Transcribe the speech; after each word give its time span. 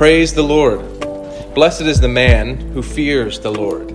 Praise 0.00 0.32
the 0.32 0.42
Lord. 0.42 0.80
Blessed 1.54 1.82
is 1.82 2.00
the 2.00 2.08
man 2.08 2.56
who 2.56 2.80
fears 2.82 3.38
the 3.38 3.52
Lord, 3.52 3.90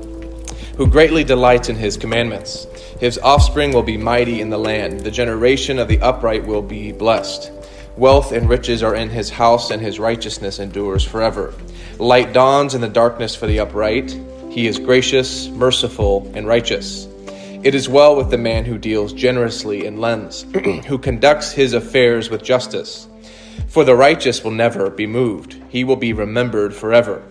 who 0.78 0.86
greatly 0.86 1.24
delights 1.24 1.68
in 1.68 1.76
his 1.76 1.98
commandments. 1.98 2.68
His 3.00 3.18
offspring 3.18 3.74
will 3.74 3.82
be 3.82 3.98
mighty 3.98 4.40
in 4.40 4.52
the 4.52 4.60
land. 4.60 5.02
The 5.02 5.10
generation 5.10 5.80
of 5.80 5.88
the 5.88 6.00
upright 6.02 6.46
will 6.46 6.62
be 6.62 6.92
blessed. 6.92 7.52
Wealth 7.98 8.34
and 8.34 8.48
riches 8.48 8.84
are 8.84 8.94
in 8.94 9.10
his 9.10 9.32
house, 9.32 9.72
and 9.72 9.82
his 9.82 10.00
righteousness 10.00 10.60
endures 10.60 11.04
forever. 11.04 11.56
Light 11.98 12.34
dawns 12.34 12.76
in 12.76 12.82
the 12.82 12.88
darkness 12.88 13.36
for 13.36 13.48
the 13.48 13.60
upright. 13.62 14.12
He 14.52 14.68
is 14.68 14.78
gracious, 14.78 15.48
merciful, 15.48 16.32
and 16.36 16.46
righteous. 16.46 17.08
It 17.64 17.74
is 17.74 17.90
well 17.90 18.16
with 18.16 18.30
the 18.30 18.38
man 18.38 18.64
who 18.66 18.78
deals 18.78 19.12
generously 19.12 19.88
and 19.88 20.00
lends, 20.00 20.44
who 20.86 21.00
conducts 21.00 21.52
his 21.52 21.74
affairs 21.74 22.30
with 22.30 22.44
justice. 22.44 23.08
For 23.70 23.84
the 23.84 23.96
righteous 23.96 24.44
will 24.44 24.52
never 24.52 24.92
be 24.92 25.08
moved, 25.08 25.65
he 25.76 25.84
will 25.84 25.98
be 25.98 26.14
remembered 26.14 26.74
forever. 26.74 27.22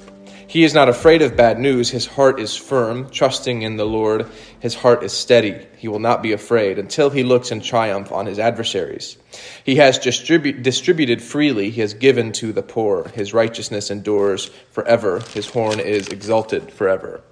He 0.46 0.64
is 0.64 0.74
not 0.74 0.90
afraid 0.90 1.22
of 1.22 1.34
bad 1.34 1.58
news. 1.58 1.88
His 1.88 2.04
heart 2.04 2.38
is 2.38 2.54
firm, 2.54 3.08
trusting 3.08 3.62
in 3.62 3.78
the 3.78 3.86
Lord. 3.86 4.26
His 4.60 4.74
heart 4.74 5.02
is 5.02 5.14
steady. 5.14 5.66
He 5.78 5.88
will 5.88 5.98
not 5.98 6.22
be 6.22 6.32
afraid 6.32 6.78
until 6.78 7.08
he 7.08 7.22
looks 7.22 7.50
in 7.50 7.62
triumph 7.62 8.12
on 8.12 8.26
his 8.26 8.38
adversaries. 8.38 9.16
He 9.64 9.76
has 9.76 9.98
distribu- 9.98 10.62
distributed 10.62 11.22
freely. 11.22 11.70
He 11.70 11.80
has 11.80 11.94
given 11.94 12.32
to 12.32 12.52
the 12.52 12.62
poor. 12.62 13.08
His 13.14 13.32
righteousness 13.32 13.90
endures 13.90 14.50
forever. 14.72 15.20
His 15.32 15.48
horn 15.48 15.80
is 15.80 16.08
exalted 16.08 16.70
forever. 16.70 17.22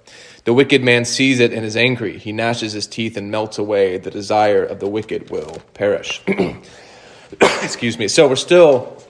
The 0.45 0.53
wicked 0.53 0.83
man 0.83 1.05
sees 1.05 1.39
it 1.39 1.53
and 1.53 1.63
is 1.63 1.77
angry. 1.77 2.17
He 2.17 2.31
gnashes 2.31 2.73
his 2.73 2.87
teeth 2.87 3.17
and 3.17 3.29
melts 3.29 3.59
away. 3.59 3.99
The 3.99 4.09
desire 4.09 4.63
of 4.63 4.79
the 4.79 4.87
wicked 4.87 5.29
will 5.29 5.61
perish. 5.75 6.23
Excuse 7.61 7.99
me. 7.99 8.07
So 8.07 8.27
we're 8.27 8.35
still 8.35 9.02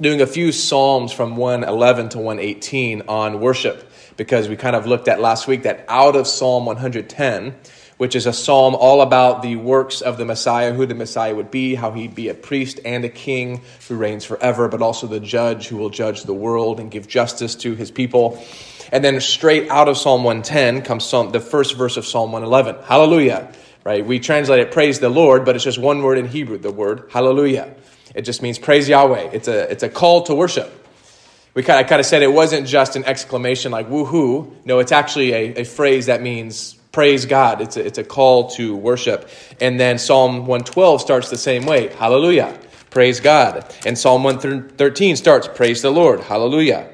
doing 0.00 0.20
a 0.20 0.26
few 0.26 0.52
Psalms 0.52 1.12
from 1.12 1.36
111 1.36 2.10
to 2.10 2.18
118 2.18 3.02
on 3.08 3.40
worship 3.40 3.90
because 4.16 4.48
we 4.48 4.56
kind 4.56 4.76
of 4.76 4.86
looked 4.86 5.08
at 5.08 5.20
last 5.20 5.46
week 5.46 5.62
that 5.62 5.84
out 5.88 6.16
of 6.16 6.26
Psalm 6.26 6.66
110, 6.66 7.54
which 7.96 8.14
is 8.14 8.26
a 8.26 8.32
psalm 8.32 8.74
all 8.74 9.00
about 9.00 9.42
the 9.42 9.56
works 9.56 10.02
of 10.02 10.18
the 10.18 10.24
Messiah, 10.24 10.72
who 10.74 10.84
the 10.84 10.94
Messiah 10.94 11.34
would 11.34 11.50
be, 11.50 11.74
how 11.74 11.92
he'd 11.92 12.14
be 12.14 12.28
a 12.28 12.34
priest 12.34 12.78
and 12.84 13.04
a 13.04 13.08
king 13.08 13.62
who 13.88 13.96
reigns 13.96 14.24
forever, 14.24 14.68
but 14.68 14.82
also 14.82 15.06
the 15.06 15.20
judge 15.20 15.68
who 15.68 15.76
will 15.76 15.90
judge 15.90 16.24
the 16.24 16.34
world 16.34 16.78
and 16.78 16.90
give 16.90 17.08
justice 17.08 17.54
to 17.54 17.74
his 17.74 17.90
people. 17.90 18.42
And 18.92 19.02
then 19.02 19.20
straight 19.20 19.70
out 19.70 19.88
of 19.88 19.96
Psalm 19.96 20.24
110 20.24 20.82
comes 20.82 21.04
Psalm, 21.04 21.30
the 21.30 21.40
first 21.40 21.74
verse 21.74 21.96
of 21.96 22.06
Psalm 22.06 22.32
111. 22.32 22.84
Hallelujah. 22.84 23.52
Right? 23.82 24.04
We 24.04 24.18
translate 24.18 24.60
it 24.60 24.72
praise 24.72 24.98
the 24.98 25.08
Lord, 25.08 25.44
but 25.44 25.54
it's 25.54 25.64
just 25.64 25.78
one 25.78 26.02
word 26.02 26.18
in 26.18 26.26
Hebrew, 26.26 26.58
the 26.58 26.72
word 26.72 27.08
hallelujah. 27.10 27.74
It 28.16 28.22
just 28.22 28.40
means 28.40 28.58
praise 28.58 28.88
Yahweh. 28.88 29.30
It's 29.34 29.46
a, 29.46 29.70
it's 29.70 29.82
a 29.82 29.90
call 29.90 30.22
to 30.24 30.34
worship. 30.34 30.72
We 31.52 31.62
kind 31.62 31.80
of, 31.80 31.86
kind 31.86 32.00
of 32.00 32.06
said 32.06 32.22
it 32.22 32.32
wasn't 32.32 32.66
just 32.66 32.96
an 32.96 33.04
exclamation 33.04 33.70
like 33.70 33.88
woohoo. 33.88 34.50
No, 34.64 34.78
it's 34.78 34.90
actually 34.90 35.32
a, 35.32 35.60
a 35.60 35.64
phrase 35.64 36.06
that 36.06 36.22
means 36.22 36.74
praise 36.92 37.26
God. 37.26 37.60
It's 37.60 37.76
a, 37.76 37.86
it's 37.86 37.98
a 37.98 38.04
call 38.04 38.48
to 38.52 38.74
worship. 38.74 39.28
And 39.60 39.78
then 39.78 39.98
Psalm 39.98 40.46
112 40.46 41.02
starts 41.02 41.28
the 41.28 41.36
same 41.36 41.66
way. 41.66 41.88
Hallelujah. 41.88 42.58
Praise 42.88 43.20
God. 43.20 43.70
And 43.84 43.98
Psalm 43.98 44.24
113 44.24 45.16
starts, 45.16 45.46
praise 45.46 45.82
the 45.82 45.90
Lord. 45.90 46.20
Hallelujah. 46.20 46.88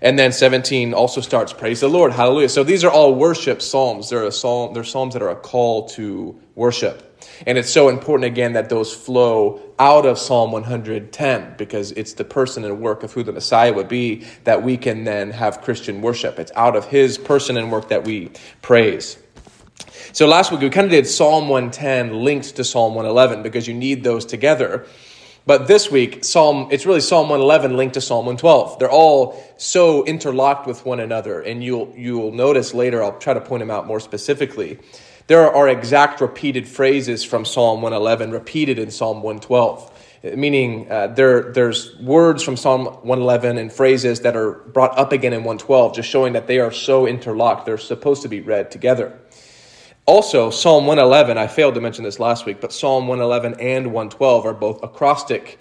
And 0.00 0.16
then 0.16 0.30
17 0.30 0.94
also 0.94 1.20
starts, 1.20 1.52
praise 1.52 1.80
the 1.80 1.88
Lord. 1.88 2.12
Hallelujah. 2.12 2.50
So 2.50 2.62
these 2.62 2.84
are 2.84 2.90
all 2.90 3.16
worship 3.16 3.60
psalms. 3.60 4.10
They're, 4.10 4.26
a 4.26 4.30
psalm, 4.30 4.74
they're 4.74 4.84
psalms 4.84 5.14
that 5.14 5.22
are 5.22 5.30
a 5.30 5.36
call 5.36 5.88
to 5.90 6.40
worship. 6.54 7.07
And 7.46 7.58
it's 7.58 7.70
so 7.70 7.88
important, 7.88 8.24
again, 8.26 8.52
that 8.54 8.68
those 8.68 8.94
flow 8.94 9.60
out 9.78 10.06
of 10.06 10.18
Psalm 10.18 10.52
110 10.52 11.54
because 11.56 11.92
it's 11.92 12.14
the 12.14 12.24
person 12.24 12.64
and 12.64 12.80
work 12.80 13.02
of 13.02 13.12
who 13.12 13.22
the 13.22 13.32
Messiah 13.32 13.72
would 13.72 13.88
be 13.88 14.26
that 14.44 14.62
we 14.62 14.76
can 14.76 15.04
then 15.04 15.30
have 15.30 15.62
Christian 15.62 16.02
worship. 16.02 16.38
It's 16.38 16.52
out 16.56 16.76
of 16.76 16.86
his 16.86 17.18
person 17.18 17.56
and 17.56 17.70
work 17.70 17.88
that 17.88 18.04
we 18.04 18.30
praise. 18.62 19.18
So 20.12 20.26
last 20.26 20.50
week 20.50 20.60
we 20.60 20.70
kind 20.70 20.86
of 20.86 20.90
did 20.90 21.06
Psalm 21.06 21.48
110 21.48 22.24
linked 22.24 22.56
to 22.56 22.64
Psalm 22.64 22.94
111 22.94 23.42
because 23.42 23.68
you 23.68 23.74
need 23.74 24.02
those 24.02 24.24
together. 24.24 24.86
But 25.46 25.66
this 25.66 25.90
week, 25.90 26.24
Psalm, 26.24 26.68
it's 26.70 26.84
really 26.84 27.00
Psalm 27.00 27.30
111 27.30 27.74
linked 27.76 27.94
to 27.94 28.02
Psalm 28.02 28.26
112. 28.26 28.78
They're 28.78 28.90
all 28.90 29.42
so 29.56 30.04
interlocked 30.04 30.66
with 30.66 30.84
one 30.84 31.00
another. 31.00 31.40
And 31.40 31.64
you'll, 31.64 31.90
you'll 31.96 32.32
notice 32.32 32.74
later, 32.74 33.02
I'll 33.02 33.18
try 33.18 33.32
to 33.32 33.40
point 33.40 33.60
them 33.60 33.70
out 33.70 33.86
more 33.86 33.98
specifically 33.98 34.78
there 35.28 35.50
are 35.50 35.68
exact 35.68 36.20
repeated 36.20 36.66
phrases 36.66 37.22
from 37.22 37.44
Psalm 37.44 37.80
111 37.80 38.32
repeated 38.32 38.78
in 38.78 38.90
Psalm 38.90 39.22
112 39.22 39.92
meaning 40.22 40.90
uh, 40.90 41.08
there, 41.08 41.52
there's 41.52 41.96
words 41.98 42.42
from 42.42 42.56
Psalm 42.56 42.86
111 42.86 43.58
and 43.58 43.72
phrases 43.72 44.20
that 44.22 44.36
are 44.36 44.52
brought 44.52 44.98
up 44.98 45.12
again 45.12 45.32
in 45.32 45.40
112, 45.40 45.94
just 45.94 46.08
showing 46.08 46.32
that 46.32 46.46
they 46.46 46.58
are 46.58 46.72
so 46.72 47.06
interlocked. 47.06 47.66
They're 47.66 47.78
supposed 47.78 48.22
to 48.22 48.28
be 48.28 48.40
read 48.40 48.70
together. 48.70 49.18
Also, 50.06 50.50
Psalm 50.50 50.86
111, 50.86 51.36
I 51.36 51.46
failed 51.46 51.74
to 51.74 51.80
mention 51.80 52.02
this 52.02 52.18
last 52.18 52.46
week, 52.46 52.60
but 52.60 52.72
Psalm 52.72 53.06
111 53.06 53.60
and 53.60 53.88
112 53.88 54.46
are 54.46 54.54
both 54.54 54.82
acrostic 54.82 55.60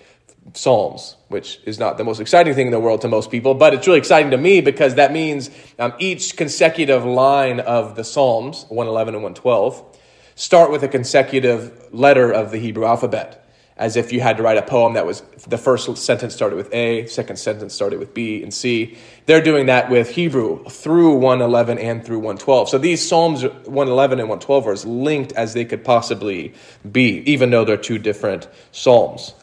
Psalms, 0.54 1.16
which 1.28 1.60
is 1.66 1.78
not 1.80 1.98
the 1.98 2.04
most 2.04 2.20
exciting 2.20 2.54
thing 2.54 2.68
in 2.68 2.72
the 2.72 2.80
world 2.80 3.02
to 3.02 3.08
most 3.08 3.30
people, 3.30 3.54
but 3.54 3.74
it's 3.74 3.86
really 3.88 4.00
exciting 4.00 4.32
to 4.32 4.38
me 4.38 4.62
because 4.62 4.96
that 4.96 5.12
means 5.12 5.50
um, 5.78 5.94
each 6.00 6.38
consecutive 6.38 7.06
line 7.06 7.60
of 7.60 7.96
the 7.96 8.04
Psalms, 8.04 8.66
111 8.70 9.16
and 9.16 9.24
112, 9.24 9.98
start 10.36 10.72
with 10.72 10.84
a 10.84 10.88
consecutive 10.88 11.94
letter 11.94 12.32
of 12.32 12.52
the 12.52 12.60
Hebrew 12.60 12.86
alphabet, 12.86 13.44
as 13.76 13.98
if 13.98 14.14
you 14.14 14.22
had 14.22 14.38
to 14.38 14.44
write 14.44 14.58
a 14.58 14.62
poem 14.62 14.94
that 14.94 15.06
was 15.06 15.22
the 15.48 15.58
first 15.58 15.98
sentence 15.98 16.34
started 16.34 16.56
with 16.56 16.74
A, 16.74 17.06
second 17.08 17.38
sentence 17.38 17.74
started 17.74 18.00
with 18.00 18.14
B 18.14 18.42
and 18.42 18.54
C. 18.54 18.98
They're 19.26 19.42
doing 19.42 19.66
that 19.66 19.90
with 19.90 20.12
Hebrew 20.12 20.64
through 20.66 21.16
111 21.16 21.78
and 21.78 22.06
through 22.06 22.20
112. 22.20 22.70
So 22.70 22.78
these 22.78 23.08
Psalms 23.08 23.44
111 23.44 24.20
and 24.20 24.30
112 24.30 24.68
are 24.68 24.72
as 24.72 24.86
linked 24.86 25.34
as 25.34 25.54
they 25.54 25.66
could 25.66 25.84
possibly 25.84 26.54
be, 26.90 27.20
even 27.32 27.50
though 27.50 27.66
they're 27.66 27.78
two 27.78 28.00
different 28.00 28.48
Psalms. 28.72 29.34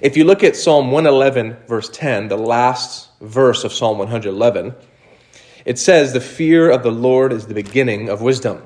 If 0.00 0.16
you 0.16 0.24
look 0.24 0.44
at 0.44 0.54
Psalm 0.54 0.92
111, 0.92 1.56
verse 1.66 1.88
10, 1.88 2.28
the 2.28 2.36
last 2.36 3.08
verse 3.20 3.64
of 3.64 3.72
Psalm 3.72 3.98
111, 3.98 4.74
it 5.64 5.78
says, 5.78 6.12
The 6.12 6.20
fear 6.20 6.70
of 6.70 6.82
the 6.82 6.92
Lord 6.92 7.32
is 7.32 7.46
the 7.46 7.54
beginning 7.54 8.08
of 8.08 8.22
wisdom. 8.22 8.62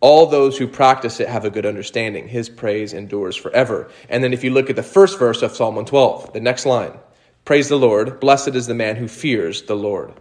All 0.00 0.26
those 0.26 0.56
who 0.56 0.66
practice 0.66 1.20
it 1.20 1.28
have 1.28 1.44
a 1.44 1.50
good 1.50 1.66
understanding. 1.66 2.28
His 2.28 2.48
praise 2.48 2.92
endures 2.92 3.36
forever. 3.36 3.90
And 4.08 4.24
then 4.24 4.32
if 4.32 4.42
you 4.42 4.50
look 4.50 4.70
at 4.70 4.76
the 4.76 4.82
first 4.82 5.18
verse 5.18 5.42
of 5.42 5.54
Psalm 5.54 5.74
112, 5.74 6.32
the 6.32 6.40
next 6.40 6.66
line 6.66 6.98
Praise 7.44 7.68
the 7.68 7.78
Lord. 7.78 8.20
Blessed 8.20 8.54
is 8.54 8.66
the 8.66 8.74
man 8.74 8.96
who 8.96 9.08
fears 9.08 9.62
the 9.62 9.76
Lord, 9.76 10.12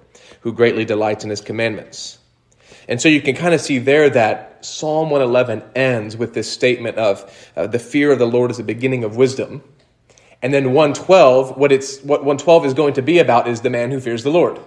who 0.42 0.54
greatly 0.54 0.86
delights 0.86 1.24
in 1.24 1.30
his 1.30 1.42
commandments. 1.42 2.18
And 2.88 3.02
so 3.02 3.10
you 3.10 3.22
can 3.22 3.36
kind 3.36 3.54
of 3.54 3.62
see 3.62 3.80
there 3.80 4.10
that 4.10 4.66
Psalm 4.66 5.10
111 5.10 5.64
ends 5.76 6.18
with 6.18 6.34
this 6.34 6.52
statement 6.52 6.98
of 6.98 7.52
uh, 7.56 7.68
the 7.68 7.80
fear 7.80 8.12
of 8.12 8.20
the 8.20 8.28
Lord 8.28 8.50
is 8.50 8.58
the 8.58 8.64
beginning 8.64 9.04
of 9.04 9.18
wisdom. 9.18 9.62
And 10.42 10.54
then 10.54 10.74
112, 10.74 11.58
what, 11.58 11.72
it's, 11.72 12.00
what 12.02 12.20
112 12.20 12.66
is 12.66 12.74
going 12.74 12.94
to 12.94 13.02
be 13.02 13.20
about 13.20 13.48
is 13.48 13.62
the 13.62 13.70
man 13.70 13.92
who 13.92 14.00
fears 14.00 14.24
the 14.24 14.30
Lord. 14.30 14.60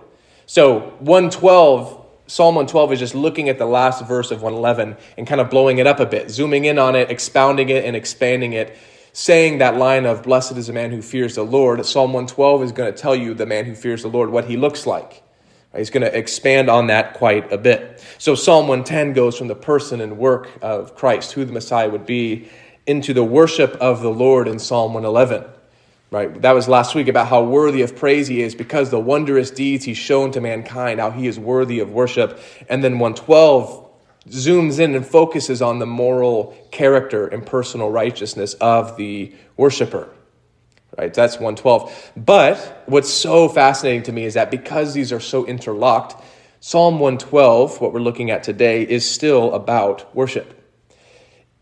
So 0.46 0.96
112, 0.98 2.06
Psalm 2.26 2.56
112 2.56 2.92
is 2.92 2.98
just 2.98 3.14
looking 3.14 3.48
at 3.48 3.58
the 3.58 3.66
last 3.66 4.04
verse 4.04 4.32
of 4.32 4.42
111 4.42 4.96
and 5.16 5.26
kind 5.26 5.40
of 5.40 5.48
blowing 5.48 5.78
it 5.78 5.86
up 5.86 6.00
a 6.00 6.06
bit, 6.06 6.30
zooming 6.30 6.64
in 6.64 6.78
on 6.78 6.96
it, 6.96 7.10
expounding 7.10 7.68
it, 7.68 7.84
and 7.84 7.94
expanding 7.94 8.52
it, 8.52 8.76
saying 9.12 9.58
that 9.58 9.76
line 9.76 10.06
of, 10.06 10.24
Blessed 10.24 10.56
is 10.56 10.66
the 10.66 10.72
man 10.72 10.90
who 10.90 11.02
fears 11.02 11.36
the 11.36 11.44
Lord. 11.44 11.84
Psalm 11.86 12.12
112 12.12 12.64
is 12.64 12.72
going 12.72 12.92
to 12.92 12.98
tell 12.98 13.14
you 13.14 13.34
the 13.34 13.46
man 13.46 13.64
who 13.64 13.76
fears 13.76 14.02
the 14.02 14.08
Lord, 14.08 14.30
what 14.30 14.46
he 14.46 14.56
looks 14.56 14.86
like. 14.86 15.22
He's 15.76 15.90
going 15.90 16.02
to 16.02 16.18
expand 16.18 16.68
on 16.68 16.88
that 16.88 17.14
quite 17.14 17.52
a 17.52 17.58
bit. 17.58 18.04
So 18.18 18.34
Psalm 18.34 18.66
110 18.66 19.12
goes 19.12 19.38
from 19.38 19.46
the 19.46 19.54
person 19.54 20.00
and 20.00 20.18
work 20.18 20.50
of 20.62 20.96
Christ, 20.96 21.32
who 21.32 21.44
the 21.44 21.52
Messiah 21.52 21.88
would 21.88 22.06
be, 22.06 22.48
into 22.88 23.14
the 23.14 23.22
worship 23.22 23.74
of 23.74 24.02
the 24.02 24.10
Lord 24.10 24.48
in 24.48 24.58
Psalm 24.58 24.94
111 24.94 25.44
right? 26.10 26.42
That 26.42 26.52
was 26.52 26.68
last 26.68 26.94
week 26.94 27.08
about 27.08 27.28
how 27.28 27.42
worthy 27.42 27.82
of 27.82 27.96
praise 27.96 28.26
he 28.26 28.42
is 28.42 28.54
because 28.54 28.90
the 28.90 28.98
wondrous 28.98 29.50
deeds 29.50 29.84
he's 29.84 29.96
shown 29.96 30.32
to 30.32 30.40
mankind, 30.40 31.00
how 31.00 31.10
he 31.10 31.26
is 31.26 31.38
worthy 31.38 31.78
of 31.80 31.92
worship. 31.92 32.40
And 32.68 32.82
then 32.82 32.98
112 32.98 33.88
zooms 34.28 34.78
in 34.78 34.94
and 34.94 35.06
focuses 35.06 35.62
on 35.62 35.78
the 35.78 35.86
moral 35.86 36.56
character 36.70 37.26
and 37.26 37.46
personal 37.46 37.90
righteousness 37.90 38.54
of 38.54 38.96
the 38.96 39.32
worshiper. 39.56 40.08
Right? 40.98 41.14
That's 41.14 41.36
112. 41.36 42.12
But 42.16 42.82
what's 42.86 43.10
so 43.10 43.48
fascinating 43.48 44.02
to 44.04 44.12
me 44.12 44.24
is 44.24 44.34
that 44.34 44.50
because 44.50 44.92
these 44.92 45.12
are 45.12 45.20
so 45.20 45.46
interlocked, 45.46 46.22
Psalm 46.58 46.98
112, 46.98 47.80
what 47.80 47.92
we're 47.94 48.00
looking 48.00 48.30
at 48.30 48.42
today, 48.42 48.82
is 48.82 49.08
still 49.08 49.54
about 49.54 50.14
worship 50.14 50.59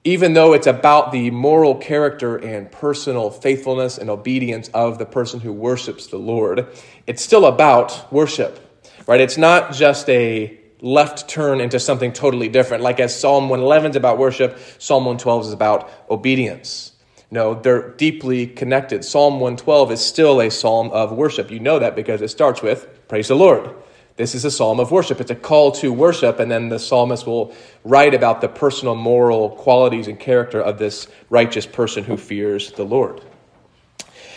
even 0.08 0.32
though 0.32 0.55
it's 0.55 0.66
about 0.66 1.12
the 1.12 1.31
moral 1.31 1.75
character 1.75 2.37
and 2.37 2.72
personal 2.72 3.31
faithfulness 3.31 3.99
and 3.99 4.08
obedience 4.08 4.69
of 4.72 4.99
the 4.99 5.05
person 5.05 5.38
who 5.38 5.52
worships 5.52 6.06
the 6.06 6.16
Lord, 6.16 6.66
it's 7.06 7.22
still 7.22 7.44
about 7.44 8.10
worship, 8.10 8.58
right? 9.06 9.20
It's 9.20 9.37
not 9.37 9.75
just 9.75 10.08
a 10.08 10.58
left 10.81 11.28
turn 11.28 11.60
into 11.60 11.78
something 11.78 12.14
totally 12.14 12.49
different. 12.49 12.82
Like 12.82 13.00
as 13.00 13.14
Psalm 13.20 13.50
111 13.50 13.90
is 13.90 13.96
about 13.96 14.16
worship, 14.16 14.58
Psalm 14.78 15.05
112 15.05 15.44
is 15.44 15.52
about 15.52 15.90
obedience. 16.08 16.93
No, 17.31 17.52
they're 17.52 17.90
deeply 17.90 18.46
connected. 18.46 19.04
Psalm 19.04 19.34
112 19.34 19.93
is 19.93 20.00
still 20.00 20.40
a 20.40 20.50
psalm 20.50 20.90
of 20.90 21.12
worship. 21.12 21.50
You 21.50 21.61
know 21.61 21.78
that 21.81 21.94
because 21.94 22.22
it 22.22 22.28
starts 22.28 22.62
with, 22.62 23.06
Praise 23.08 23.28
the 23.28 23.37
Lord. 23.37 23.75
This 24.18 24.34
is 24.34 24.44
a 24.44 24.50
psalm 24.50 24.80
of 24.80 24.90
worship. 24.90 25.20
It's 25.20 25.30
a 25.30 25.36
call 25.36 25.70
to 25.72 25.92
worship, 25.92 26.40
and 26.40 26.50
then 26.50 26.70
the 26.70 26.80
psalmist 26.80 27.24
will 27.24 27.54
write 27.84 28.14
about 28.14 28.40
the 28.40 28.48
personal 28.48 28.96
moral 28.96 29.50
qualities 29.50 30.08
and 30.08 30.18
character 30.18 30.60
of 30.60 30.76
this 30.76 31.06
righteous 31.30 31.66
person 31.66 32.02
who 32.02 32.16
fears 32.16 32.72
the 32.72 32.82
Lord. 32.82 33.22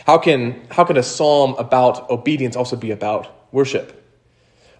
How 0.05 0.19
can, 0.19 0.67
how 0.69 0.83
can 0.83 0.97
a 0.97 1.03
psalm 1.03 1.55
about 1.57 2.11
obedience 2.11 2.55
also 2.55 2.75
be 2.75 2.91
about 2.91 3.47
worship? 3.51 4.07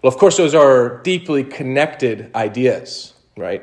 Well, 0.02 0.12
of 0.12 0.18
course, 0.20 0.36
those 0.36 0.54
are 0.54 1.02
deeply 1.02 1.42
connected 1.42 2.32
ideas, 2.36 3.12
right? 3.36 3.62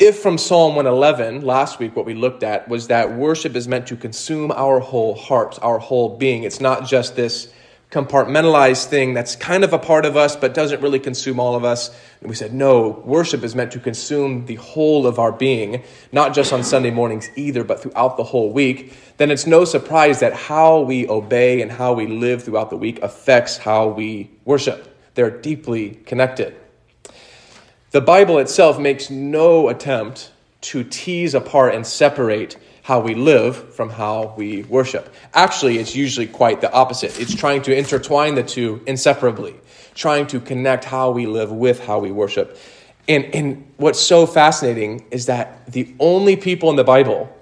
If 0.00 0.18
from 0.18 0.38
Psalm 0.38 0.74
111, 0.74 1.42
last 1.42 1.78
week, 1.78 1.94
what 1.94 2.04
we 2.04 2.14
looked 2.14 2.42
at 2.42 2.68
was 2.68 2.88
that 2.88 3.12
worship 3.14 3.54
is 3.54 3.68
meant 3.68 3.86
to 3.86 3.96
consume 3.96 4.50
our 4.50 4.80
whole 4.80 5.14
heart, 5.14 5.56
our 5.62 5.78
whole 5.78 6.16
being. 6.16 6.42
It's 6.42 6.60
not 6.60 6.84
just 6.84 7.14
this 7.14 7.52
compartmentalized 7.92 8.86
thing 8.86 9.12
that's 9.12 9.36
kind 9.36 9.62
of 9.62 9.74
a 9.74 9.78
part 9.78 10.06
of 10.06 10.16
us 10.16 10.34
but 10.34 10.54
doesn't 10.54 10.80
really 10.80 10.98
consume 10.98 11.38
all 11.38 11.54
of 11.54 11.62
us. 11.62 11.94
And 12.20 12.30
we 12.30 12.34
said, 12.34 12.54
no, 12.54 13.02
worship 13.04 13.44
is 13.44 13.54
meant 13.54 13.70
to 13.72 13.78
consume 13.78 14.46
the 14.46 14.54
whole 14.54 15.06
of 15.06 15.18
our 15.18 15.30
being, 15.30 15.84
not 16.10 16.32
just 16.32 16.54
on 16.54 16.64
Sunday 16.64 16.90
mornings 16.90 17.28
either, 17.36 17.62
but 17.64 17.82
throughout 17.82 18.16
the 18.16 18.24
whole 18.24 18.50
week. 18.50 18.94
Then 19.18 19.30
it's 19.30 19.46
no 19.46 19.66
surprise 19.66 20.20
that 20.20 20.32
how 20.32 20.80
we 20.80 21.06
obey 21.06 21.60
and 21.60 21.70
how 21.70 21.92
we 21.92 22.06
live 22.06 22.42
throughout 22.44 22.70
the 22.70 22.78
week 22.78 22.98
affects 23.02 23.58
how 23.58 23.88
we 23.88 24.30
worship. 24.46 24.98
They're 25.14 25.30
deeply 25.30 25.90
connected. 26.06 26.56
The 27.90 28.00
Bible 28.00 28.38
itself 28.38 28.78
makes 28.78 29.10
no 29.10 29.68
attempt 29.68 30.32
to 30.62 30.82
tease 30.82 31.34
apart 31.34 31.74
and 31.74 31.86
separate 31.86 32.56
how 32.82 33.00
we 33.00 33.14
live 33.14 33.74
from 33.74 33.88
how 33.88 34.34
we 34.36 34.64
worship. 34.64 35.14
Actually, 35.34 35.78
it's 35.78 35.94
usually 35.94 36.26
quite 36.26 36.60
the 36.60 36.72
opposite. 36.72 37.18
It's 37.18 37.34
trying 37.34 37.62
to 37.62 37.76
intertwine 37.76 38.34
the 38.34 38.42
two 38.42 38.82
inseparably, 38.86 39.54
trying 39.94 40.26
to 40.28 40.40
connect 40.40 40.84
how 40.84 41.12
we 41.12 41.26
live 41.26 41.52
with 41.52 41.84
how 41.84 42.00
we 42.00 42.10
worship. 42.10 42.58
And, 43.08 43.24
and 43.34 43.72
what's 43.76 44.00
so 44.00 44.26
fascinating 44.26 45.06
is 45.10 45.26
that 45.26 45.66
the 45.70 45.94
only 45.98 46.36
people 46.36 46.70
in 46.70 46.76
the 46.76 46.84
Bible 46.84 47.34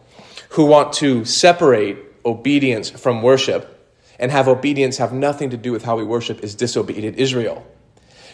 who 0.51 0.67
want 0.67 0.93
to 0.95 1.25
separate 1.25 1.97
obedience 2.25 2.91
from 2.91 3.23
worship 3.23 3.77
and 4.19 4.31
have 4.31 4.47
obedience 4.47 4.99
have 4.99 5.13
nothing 5.13 5.51
to 5.51 5.57
do 5.57 5.73
with 5.73 5.85
how 5.85 5.97
we 5.97 6.05
worship 6.05 6.45
is 6.45 6.55
disobedient 6.55 7.19
Israel. 7.19 7.67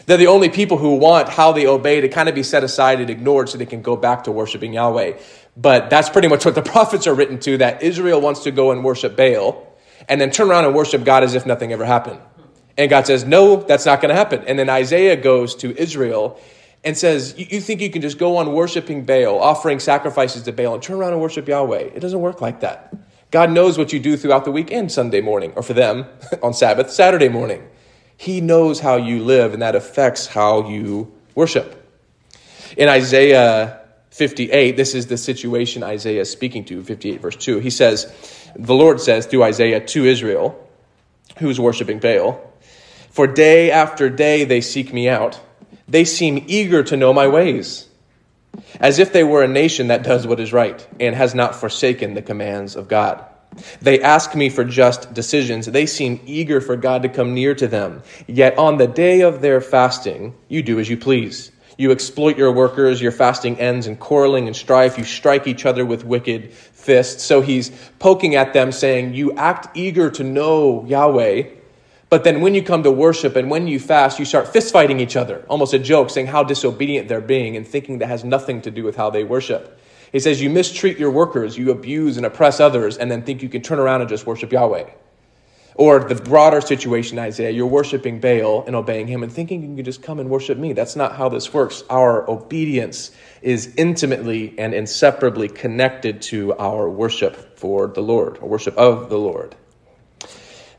They're 0.07 0.17
the 0.17 0.27
only 0.27 0.47
people 0.47 0.77
who 0.77 0.95
want 0.95 1.27
how 1.27 1.51
they 1.51 1.67
obey 1.67 1.99
to 1.99 2.07
kind 2.07 2.29
of 2.29 2.33
be 2.33 2.41
set 2.41 2.63
aside 2.63 3.01
and 3.01 3.09
ignored 3.09 3.49
so 3.49 3.57
they 3.57 3.65
can 3.65 3.81
go 3.81 3.97
back 3.97 4.23
to 4.23 4.31
worshiping 4.31 4.71
Yahweh. 4.71 5.19
But 5.57 5.89
that's 5.89 6.09
pretty 6.09 6.29
much 6.29 6.45
what 6.45 6.55
the 6.55 6.61
prophets 6.73 7.07
are 7.07 7.13
written 7.13 7.39
to 7.41 7.57
that 7.57 7.83
Israel 7.83 8.21
wants 8.21 8.43
to 8.43 8.51
go 8.51 8.71
and 8.71 8.85
worship 8.85 9.17
Baal 9.17 9.67
and 10.07 10.21
then 10.21 10.31
turn 10.31 10.49
around 10.49 10.63
and 10.63 10.73
worship 10.73 11.03
God 11.03 11.23
as 11.23 11.35
if 11.35 11.45
nothing 11.45 11.73
ever 11.73 11.83
happened. 11.83 12.21
And 12.77 12.89
God 12.89 13.05
says, 13.05 13.25
No, 13.25 13.57
that's 13.57 13.85
not 13.85 13.99
going 13.99 14.09
to 14.09 14.15
happen. 14.15 14.45
And 14.47 14.57
then 14.57 14.69
Isaiah 14.69 15.17
goes 15.17 15.55
to 15.55 15.75
Israel 15.77 16.39
and 16.85 16.97
says, 16.97 17.35
You 17.37 17.59
think 17.59 17.81
you 17.81 17.89
can 17.89 18.01
just 18.01 18.17
go 18.17 18.37
on 18.37 18.53
worshiping 18.53 19.05
Baal, 19.05 19.37
offering 19.39 19.81
sacrifices 19.81 20.43
to 20.43 20.53
Baal, 20.53 20.75
and 20.75 20.81
turn 20.81 20.99
around 20.99 21.13
and 21.13 21.21
worship 21.21 21.49
Yahweh? 21.49 21.89
It 21.93 21.99
doesn't 21.99 22.21
work 22.21 22.39
like 22.39 22.61
that. 22.61 22.95
God 23.29 23.51
knows 23.51 23.77
what 23.77 23.91
you 23.91 23.99
do 23.99 24.15
throughout 24.15 24.45
the 24.45 24.53
week 24.53 24.71
and 24.71 24.89
Sunday 24.89 25.19
morning, 25.19 25.51
or 25.57 25.63
for 25.63 25.73
them 25.73 26.05
on 26.41 26.53
Sabbath, 26.53 26.91
Saturday 26.91 27.27
morning. 27.27 27.67
He 28.17 28.41
knows 28.41 28.79
how 28.79 28.97
you 28.97 29.23
live, 29.23 29.53
and 29.53 29.61
that 29.61 29.75
affects 29.75 30.25
how 30.25 30.67
you 30.67 31.13
worship. 31.35 31.75
In 32.75 32.89
Isaiah 32.89 33.79
58, 34.09 34.75
this 34.75 34.95
is 34.95 35.07
the 35.07 35.17
situation 35.17 35.83
Isaiah 35.83 36.21
is 36.21 36.31
speaking 36.31 36.65
to, 36.65 36.83
58 36.83 37.21
verse 37.21 37.35
2. 37.35 37.59
He 37.59 37.69
says, 37.69 38.11
The 38.55 38.73
Lord 38.73 38.99
says 38.99 39.27
through 39.27 39.43
Isaiah 39.43 39.79
to 39.79 40.05
Israel, 40.05 40.67
who's 41.37 41.59
worshiping 41.59 41.99
Baal, 41.99 42.41
For 43.11 43.27
day 43.27 43.69
after 43.69 44.09
day 44.09 44.43
they 44.43 44.61
seek 44.61 44.91
me 44.91 45.07
out. 45.07 45.39
They 45.87 46.03
seem 46.03 46.43
eager 46.47 46.83
to 46.83 46.97
know 46.97 47.13
my 47.13 47.27
ways, 47.27 47.87
as 48.79 48.99
if 48.99 49.13
they 49.13 49.23
were 49.23 49.43
a 49.43 49.47
nation 49.47 49.87
that 49.87 50.03
does 50.03 50.25
what 50.25 50.39
is 50.39 50.51
right 50.51 50.85
and 50.99 51.15
has 51.15 51.35
not 51.35 51.55
forsaken 51.55 52.13
the 52.13 52.21
commands 52.21 52.75
of 52.75 52.87
God. 52.87 53.23
They 53.81 54.01
ask 54.01 54.35
me 54.35 54.49
for 54.49 54.63
just 54.63 55.13
decisions. 55.13 55.65
They 55.65 55.85
seem 55.85 56.19
eager 56.25 56.61
for 56.61 56.75
God 56.75 57.03
to 57.03 57.09
come 57.09 57.33
near 57.33 57.55
to 57.55 57.67
them. 57.67 58.03
Yet 58.27 58.57
on 58.57 58.77
the 58.77 58.87
day 58.87 59.21
of 59.21 59.41
their 59.41 59.61
fasting, 59.61 60.35
you 60.47 60.61
do 60.61 60.79
as 60.79 60.89
you 60.89 60.97
please. 60.97 61.51
You 61.77 61.91
exploit 61.91 62.37
your 62.37 62.51
workers, 62.51 63.01
your 63.01 63.11
fasting 63.11 63.59
ends 63.59 63.85
in 63.85 63.97
quarreling 63.97 64.47
and 64.47 64.55
strife. 64.55 64.97
You 64.97 65.03
strike 65.03 65.45
each 65.45 65.65
other 65.65 65.85
with 65.85 66.03
wicked 66.03 66.51
fists. 66.51 67.23
So 67.23 67.41
he's 67.41 67.69
poking 67.99 68.35
at 68.35 68.53
them, 68.53 68.71
saying, 68.71 69.13
You 69.13 69.33
act 69.33 69.77
eager 69.77 70.09
to 70.11 70.23
know 70.23 70.83
Yahweh, 70.85 71.43
but 72.09 72.23
then 72.23 72.41
when 72.41 72.55
you 72.55 72.63
come 72.63 72.83
to 72.83 72.91
worship 72.91 73.35
and 73.35 73.51
when 73.51 73.67
you 73.67 73.79
fast, 73.79 74.17
you 74.17 74.25
start 74.25 74.47
fist 74.47 74.73
fighting 74.73 74.99
each 74.99 75.15
other. 75.15 75.45
Almost 75.49 75.73
a 75.73 75.79
joke, 75.79 76.09
saying 76.09 76.27
how 76.27 76.43
disobedient 76.43 77.09
they're 77.09 77.21
being 77.21 77.55
and 77.55 77.67
thinking 77.67 77.99
that 77.99 78.07
has 78.07 78.23
nothing 78.23 78.61
to 78.61 78.71
do 78.71 78.83
with 78.83 78.95
how 78.95 79.09
they 79.09 79.23
worship. 79.23 79.79
He 80.11 80.19
says, 80.19 80.41
You 80.41 80.49
mistreat 80.49 80.97
your 80.97 81.11
workers, 81.11 81.57
you 81.57 81.71
abuse 81.71 82.17
and 82.17 82.25
oppress 82.25 82.59
others, 82.59 82.97
and 82.97 83.09
then 83.11 83.23
think 83.23 83.41
you 83.41 83.49
can 83.49 83.61
turn 83.61 83.79
around 83.79 84.01
and 84.01 84.09
just 84.09 84.25
worship 84.25 84.51
Yahweh. 84.51 84.89
Or 85.75 85.99
the 85.99 86.15
broader 86.15 86.59
situation, 86.59 87.19
Isaiah, 87.19 87.51
you're 87.51 87.67
worshiping 87.67 88.19
Baal 88.19 88.63
and 88.65 88.75
obeying 88.75 89.05
him 89.05 89.21
and 89.21 89.31
thinking 89.31 89.61
you 89.61 89.75
can 89.75 89.85
just 89.85 90.01
come 90.01 90.19
and 90.19 90.27
worship 90.27 90.57
me. 90.57 90.73
That's 90.73 90.95
not 90.95 91.15
how 91.15 91.29
this 91.29 91.53
works. 91.53 91.83
Our 91.87 92.27
obedience 92.27 93.11
is 93.43 93.75
intimately 93.77 94.55
and 94.57 94.73
inseparably 94.73 95.47
connected 95.47 96.23
to 96.23 96.57
our 96.57 96.89
worship 96.89 97.59
for 97.59 97.85
the 97.85 98.01
Lord, 98.01 98.39
or 98.41 98.49
worship 98.49 98.75
of 98.75 99.09
the 99.09 99.19
Lord. 99.19 99.55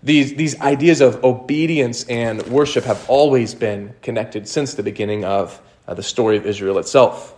These, 0.02 0.34
these 0.34 0.60
ideas 0.60 1.00
of 1.00 1.22
obedience 1.22 2.04
and 2.04 2.42
worship 2.48 2.84
have 2.84 3.08
always 3.08 3.54
been 3.54 3.94
connected 4.02 4.48
since 4.48 4.74
the 4.74 4.82
beginning 4.82 5.24
of 5.24 5.60
uh, 5.86 5.94
the 5.94 6.02
story 6.02 6.36
of 6.36 6.44
Israel 6.44 6.78
itself. 6.78 7.34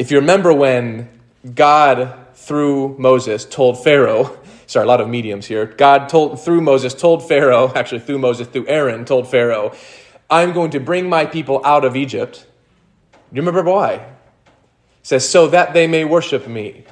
If 0.00 0.10
you 0.10 0.18
remember 0.18 0.50
when 0.50 1.10
God, 1.54 2.16
through 2.32 2.96
Moses, 2.96 3.44
told 3.44 3.84
Pharaoh, 3.84 4.34
sorry, 4.66 4.84
a 4.84 4.88
lot 4.88 5.02
of 5.02 5.10
mediums 5.10 5.44
here, 5.44 5.66
God 5.66 6.08
told, 6.08 6.42
through 6.42 6.62
Moses, 6.62 6.94
told 6.94 7.28
Pharaoh, 7.28 7.70
actually 7.76 8.00
through 8.00 8.18
Moses, 8.18 8.48
through 8.48 8.66
Aaron, 8.66 9.04
told 9.04 9.30
Pharaoh, 9.30 9.74
I'm 10.30 10.54
going 10.54 10.70
to 10.70 10.80
bring 10.80 11.10
my 11.10 11.26
people 11.26 11.60
out 11.66 11.84
of 11.84 11.96
Egypt. 11.96 12.46
Do 13.12 13.36
you 13.36 13.42
remember 13.42 13.70
why? 13.70 13.92
It 13.92 14.06
says, 15.02 15.28
so 15.28 15.48
that 15.48 15.74
they 15.74 15.86
may 15.86 16.06
worship 16.06 16.48
me. 16.48 16.84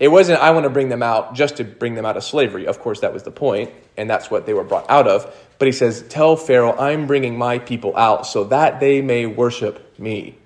It 0.00 0.08
wasn't, 0.08 0.40
I 0.40 0.52
want 0.52 0.64
to 0.64 0.70
bring 0.70 0.88
them 0.88 1.02
out 1.02 1.34
just 1.34 1.58
to 1.58 1.64
bring 1.64 1.96
them 1.96 2.06
out 2.06 2.16
of 2.16 2.24
slavery. 2.24 2.66
Of 2.66 2.78
course, 2.78 3.00
that 3.00 3.12
was 3.12 3.24
the 3.24 3.30
point, 3.30 3.72
and 3.98 4.08
that's 4.08 4.30
what 4.30 4.46
they 4.46 4.54
were 4.54 4.64
brought 4.64 4.88
out 4.88 5.06
of. 5.06 5.36
But 5.58 5.66
he 5.66 5.72
says, 5.72 6.02
Tell 6.08 6.34
Pharaoh, 6.34 6.74
I'm 6.78 7.06
bringing 7.06 7.36
my 7.36 7.58
people 7.58 7.94
out 7.94 8.26
so 8.26 8.44
that 8.44 8.80
they 8.80 9.02
may 9.02 9.26
worship 9.26 9.98
me. 9.98 10.38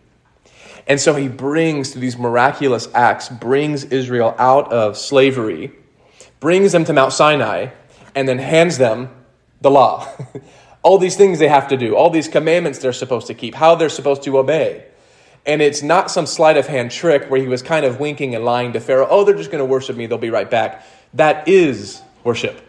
And 0.90 1.00
so 1.00 1.14
he 1.14 1.28
brings, 1.28 1.92
through 1.92 2.00
these 2.00 2.18
miraculous 2.18 2.88
acts, 2.96 3.28
brings 3.28 3.84
Israel 3.84 4.34
out 4.40 4.72
of 4.72 4.98
slavery, 4.98 5.70
brings 6.40 6.72
them 6.72 6.84
to 6.86 6.92
Mount 6.92 7.12
Sinai, 7.12 7.68
and 8.16 8.26
then 8.26 8.38
hands 8.38 8.76
them 8.76 9.08
the 9.60 9.70
law. 9.70 10.12
all 10.82 10.98
these 10.98 11.14
things 11.14 11.38
they 11.38 11.46
have 11.46 11.68
to 11.68 11.76
do, 11.76 11.94
all 11.94 12.10
these 12.10 12.26
commandments 12.26 12.80
they're 12.80 12.92
supposed 12.92 13.28
to 13.28 13.34
keep, 13.34 13.54
how 13.54 13.76
they're 13.76 13.88
supposed 13.88 14.24
to 14.24 14.36
obey. 14.36 14.84
And 15.46 15.62
it's 15.62 15.80
not 15.80 16.10
some 16.10 16.26
sleight 16.26 16.56
of 16.56 16.66
hand 16.66 16.90
trick 16.90 17.30
where 17.30 17.40
he 17.40 17.46
was 17.46 17.62
kind 17.62 17.86
of 17.86 18.00
winking 18.00 18.34
and 18.34 18.44
lying 18.44 18.72
to 18.72 18.80
Pharaoh, 18.80 19.06
oh, 19.08 19.22
they're 19.22 19.36
just 19.36 19.52
going 19.52 19.60
to 19.60 19.64
worship 19.64 19.96
me, 19.96 20.06
they'll 20.06 20.18
be 20.18 20.30
right 20.30 20.50
back. 20.50 20.84
That 21.14 21.46
is 21.46 22.02
worship. 22.24 22.60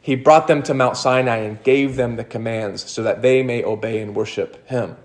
He 0.00 0.14
brought 0.14 0.46
them 0.46 0.62
to 0.62 0.72
Mount 0.72 0.96
Sinai 0.96 1.40
and 1.40 1.62
gave 1.62 1.96
them 1.96 2.16
the 2.16 2.24
commands 2.24 2.90
so 2.90 3.02
that 3.02 3.20
they 3.20 3.42
may 3.42 3.62
obey 3.62 4.00
and 4.00 4.16
worship 4.16 4.66
him. 4.66 4.96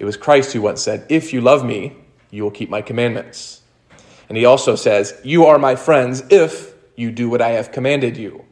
It 0.00 0.06
was 0.06 0.16
Christ 0.16 0.54
who 0.54 0.62
once 0.62 0.80
said, 0.80 1.04
If 1.10 1.34
you 1.34 1.42
love 1.42 1.62
me, 1.62 1.94
you 2.30 2.42
will 2.42 2.50
keep 2.50 2.70
my 2.70 2.80
commandments. 2.80 3.60
And 4.30 4.38
he 4.38 4.46
also 4.46 4.74
says, 4.74 5.20
You 5.22 5.44
are 5.44 5.58
my 5.58 5.76
friends 5.76 6.22
if 6.30 6.72
you 6.96 7.12
do 7.12 7.28
what 7.28 7.42
I 7.42 7.50
have 7.50 7.70
commanded 7.70 8.16
you. 8.16 8.46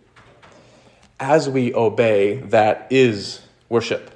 As 1.19 1.49
we 1.49 1.75
obey, 1.75 2.37
that 2.43 2.87
is 2.91 3.41
worship. 3.71 4.15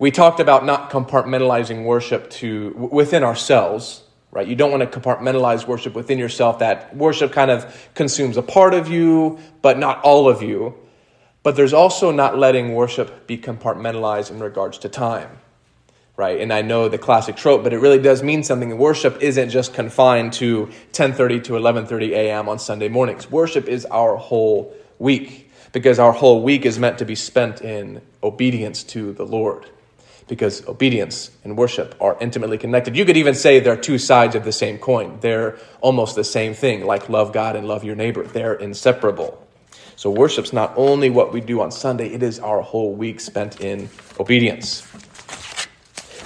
We 0.00 0.10
talked 0.10 0.40
about 0.40 0.66
not 0.66 0.90
compartmentalizing 0.90 1.84
worship 1.84 2.28
to 2.30 2.88
within 2.90 3.22
ourselves, 3.22 4.02
right? 4.32 4.48
You 4.48 4.56
don't 4.56 4.72
want 4.72 4.82
to 4.90 5.00
compartmentalize 5.00 5.68
worship 5.68 5.94
within 5.94 6.18
yourself 6.18 6.58
that 6.58 6.96
worship 6.96 7.30
kind 7.30 7.52
of 7.52 7.88
consumes 7.94 8.36
a 8.36 8.42
part 8.42 8.74
of 8.74 8.88
you, 8.88 9.38
but 9.62 9.78
not 9.78 10.02
all 10.02 10.28
of 10.28 10.42
you. 10.42 10.74
But 11.44 11.54
there's 11.54 11.72
also 11.72 12.10
not 12.10 12.36
letting 12.36 12.74
worship 12.74 13.28
be 13.28 13.38
compartmentalized 13.38 14.32
in 14.32 14.40
regards 14.40 14.78
to 14.78 14.88
time 14.88 15.38
right? 16.16 16.40
And 16.40 16.52
I 16.52 16.62
know 16.62 16.88
the 16.88 16.98
classic 16.98 17.36
trope, 17.36 17.64
but 17.64 17.72
it 17.72 17.78
really 17.78 17.98
does 17.98 18.22
mean 18.22 18.42
something. 18.42 18.76
Worship 18.78 19.22
isn't 19.22 19.50
just 19.50 19.74
confined 19.74 20.32
to 20.34 20.68
10:30 20.92 21.40
to 21.44 21.52
11:30 21.54 22.12
a.m. 22.12 22.48
on 22.48 22.58
Sunday 22.58 22.88
mornings. 22.88 23.30
Worship 23.30 23.68
is 23.68 23.86
our 23.86 24.16
whole 24.16 24.74
week 24.98 25.50
because 25.72 25.98
our 25.98 26.12
whole 26.12 26.42
week 26.42 26.66
is 26.66 26.78
meant 26.78 26.98
to 26.98 27.04
be 27.04 27.14
spent 27.14 27.62
in 27.62 28.02
obedience 28.22 28.82
to 28.84 29.12
the 29.14 29.24
Lord. 29.26 29.66
because 30.28 30.66
obedience 30.68 31.30
and 31.44 31.58
worship 31.58 31.94
are 32.00 32.16
intimately 32.20 32.56
connected. 32.56 32.96
You 32.96 33.04
could 33.04 33.16
even 33.16 33.34
say 33.34 33.60
they're 33.60 33.76
two 33.76 33.98
sides 33.98 34.34
of 34.34 34.44
the 34.44 34.52
same 34.52 34.78
coin. 34.78 35.18
They're 35.20 35.56
almost 35.80 36.16
the 36.16 36.24
same 36.24 36.54
thing, 36.54 36.86
like 36.86 37.08
love 37.08 37.32
God 37.32 37.56
and 37.56 37.66
love 37.68 37.84
your 37.84 37.96
neighbor. 37.96 38.24
They're 38.24 38.54
inseparable. 38.54 39.46
So, 39.96 40.10
worship's 40.10 40.52
not 40.52 40.72
only 40.76 41.10
what 41.10 41.32
we 41.32 41.40
do 41.40 41.60
on 41.60 41.70
Sunday, 41.70 42.08
it 42.08 42.22
is 42.22 42.38
our 42.40 42.62
whole 42.62 42.94
week 42.94 43.20
spent 43.20 43.60
in 43.60 43.90
obedience. 44.18 44.86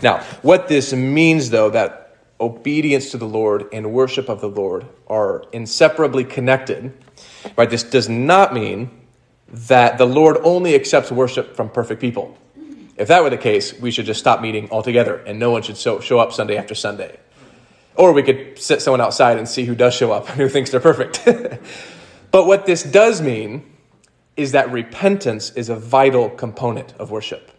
Now, 0.03 0.21
what 0.43 0.69
this 0.69 0.93
means, 0.93 1.50
though, 1.50 1.71
that 1.71 2.07
obedience 2.41 3.11
to 3.12 3.19
the 3.19 3.26
Lord 3.26 3.67
and 3.73 3.93
worship 3.93 4.29
of 4.29 4.41
the 4.41 4.49
Lord 4.49 4.87
are 5.07 5.45
inseparably 5.53 6.25
connected, 6.25 6.93
right? 7.57 7.71
This 7.71 7.83
does 7.83 8.09
not 8.09 8.53
mean 8.53 8.91
that 9.49 9.97
the 9.99 10.07
Lord 10.07 10.38
only 10.43 10.75
accepts 10.75 11.11
worship 11.11 11.57
from 11.57 11.71
perfect 11.71 12.00
people. 12.00 12.37
If 12.97 13.09
that 13.09 13.23
were 13.23 13.31
the 13.31 13.37
case, 13.37 13.79
we 13.79 13.91
should 13.91 14.07
just 14.07 14.21
stop 14.21 14.41
meeting 14.41 14.71
altogether 14.71 15.17
and 15.17 15.38
no 15.38 15.50
one 15.50 15.62
should 15.62 15.76
show, 15.76 16.00
show 16.00 16.19
up 16.19 16.33
Sunday 16.33 16.57
after 16.57 16.75
Sunday. 16.75 17.19
Or 17.95 18.12
we 18.12 18.23
could 18.23 18.59
sit 18.59 18.83
someone 18.83 19.00
outside 19.00 19.38
and 19.38 19.49
see 19.49 19.65
who 19.65 19.75
does 19.75 19.95
show 19.95 20.12
up 20.12 20.29
and 20.31 20.38
who 20.38 20.49
thinks 20.49 20.71
they're 20.71 20.81
perfect. 20.81 21.25
but 22.31 22.47
what 22.47 22.67
this 22.67 22.83
does 22.83 23.23
mean 23.23 23.65
is 24.37 24.53
that 24.53 24.71
repentance 24.71 25.50
is 25.50 25.69
a 25.69 25.76
vital 25.76 26.29
component 26.29 26.93
of 26.99 27.11
worship. 27.11 27.53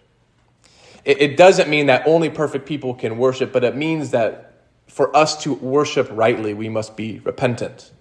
It, 1.08 1.22
it 1.22 1.38
doesn't 1.38 1.70
mean 1.70 1.86
that 1.86 2.06
only 2.06 2.30
perfect 2.30 2.68
people 2.68 2.94
can 2.94 3.18
worship, 3.18 3.54
but 3.54 3.64
it 3.64 3.76
means 3.76 4.12
that 4.12 4.54
for 4.88 5.16
us 5.16 5.42
to 5.44 5.54
worship 5.54 6.10
rightly, 6.12 6.54
we 6.54 6.68
must 6.68 6.98
be 6.98 7.20
repentant. 7.20 7.92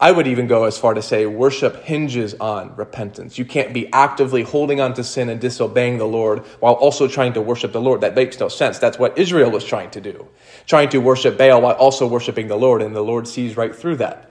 I 0.00 0.10
would 0.10 0.26
even 0.26 0.46
go 0.46 0.64
as 0.64 0.76
far 0.76 0.92
to 0.92 1.00
say 1.00 1.24
worship 1.24 1.84
hinges 1.84 2.34
on 2.34 2.74
repentance. 2.74 3.38
You 3.38 3.44
can't 3.44 3.72
be 3.72 3.90
actively 3.92 4.42
holding 4.42 4.80
on 4.80 4.92
to 4.94 5.04
sin 5.04 5.28
and 5.30 5.40
disobeying 5.40 5.98
the 5.98 6.06
Lord 6.06 6.40
while 6.58 6.74
also 6.74 7.06
trying 7.06 7.32
to 7.34 7.40
worship 7.40 7.72
the 7.72 7.80
Lord. 7.80 8.00
That 8.00 8.14
makes 8.14 8.38
no 8.38 8.48
sense. 8.48 8.78
That's 8.78 8.98
what 8.98 9.16
Israel 9.16 9.50
was 9.50 9.64
trying 9.64 9.90
to 9.92 10.00
do. 10.00 10.28
Trying 10.66 10.90
to 10.90 10.98
worship 10.98 11.38
Baal 11.38 11.62
while 11.62 11.76
also 11.76 12.08
worshiping 12.08 12.48
the 12.48 12.58
Lord, 12.58 12.82
and 12.82 12.94
the 12.94 13.02
Lord 13.02 13.28
sees 13.28 13.56
right 13.56 13.74
through 13.74 13.96
that. 13.96 14.30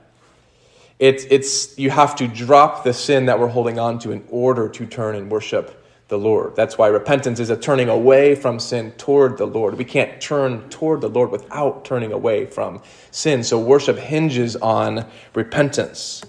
It's, 0.99 1.23
it's, 1.29 1.79
you 1.79 1.89
have 1.91 2.15
to 2.17 2.27
drop 2.27 2.83
the 2.83 2.93
sin 2.93 3.25
that 3.27 3.39
we're 3.39 3.47
holding 3.47 3.79
on 3.79 3.99
to 3.99 4.11
in 4.11 4.25
order 4.29 4.67
to 4.67 4.85
turn 4.85 5.15
and 5.15 5.31
worship 5.31 5.81
the 6.07 6.17
Lord. 6.17 6.55
That's 6.55 6.77
why 6.77 6.87
repentance 6.87 7.39
is 7.39 7.49
a 7.49 7.57
turning 7.57 7.89
away 7.89 8.35
from 8.35 8.59
sin 8.59 8.91
toward 8.91 9.37
the 9.37 9.47
Lord. 9.47 9.77
We 9.77 9.85
can't 9.85 10.21
turn 10.21 10.69
toward 10.69 11.01
the 11.01 11.09
Lord 11.09 11.31
without 11.31 11.83
turning 11.83 12.11
away 12.11 12.45
from 12.45 12.81
sin. 13.09 13.43
So 13.43 13.59
worship 13.59 13.97
hinges 13.97 14.55
on 14.55 15.07
repentance. 15.33 16.23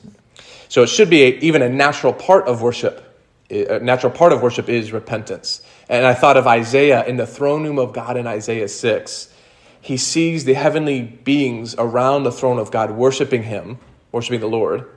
So 0.68 0.82
it 0.82 0.88
should 0.88 1.10
be 1.10 1.22
a, 1.24 1.28
even 1.38 1.60
a 1.62 1.68
natural 1.68 2.12
part 2.12 2.48
of 2.48 2.62
worship. 2.62 3.02
A 3.50 3.78
natural 3.78 4.10
part 4.10 4.32
of 4.32 4.42
worship 4.42 4.68
is 4.68 4.92
repentance. 4.92 5.60
And 5.88 6.06
I 6.06 6.14
thought 6.14 6.36
of 6.36 6.46
Isaiah 6.46 7.04
in 7.04 7.16
the 7.16 7.26
throne 7.26 7.62
room 7.62 7.78
of 7.78 7.92
God 7.92 8.16
in 8.16 8.26
Isaiah 8.26 8.68
6. 8.68 9.32
He 9.80 9.96
sees 9.96 10.44
the 10.44 10.54
heavenly 10.54 11.02
beings 11.02 11.76
around 11.78 12.24
the 12.24 12.32
throne 12.32 12.58
of 12.58 12.72
God 12.72 12.90
worshiping 12.92 13.44
him, 13.44 13.78
worshiping 14.10 14.40
the 14.40 14.48
Lord. 14.48 14.90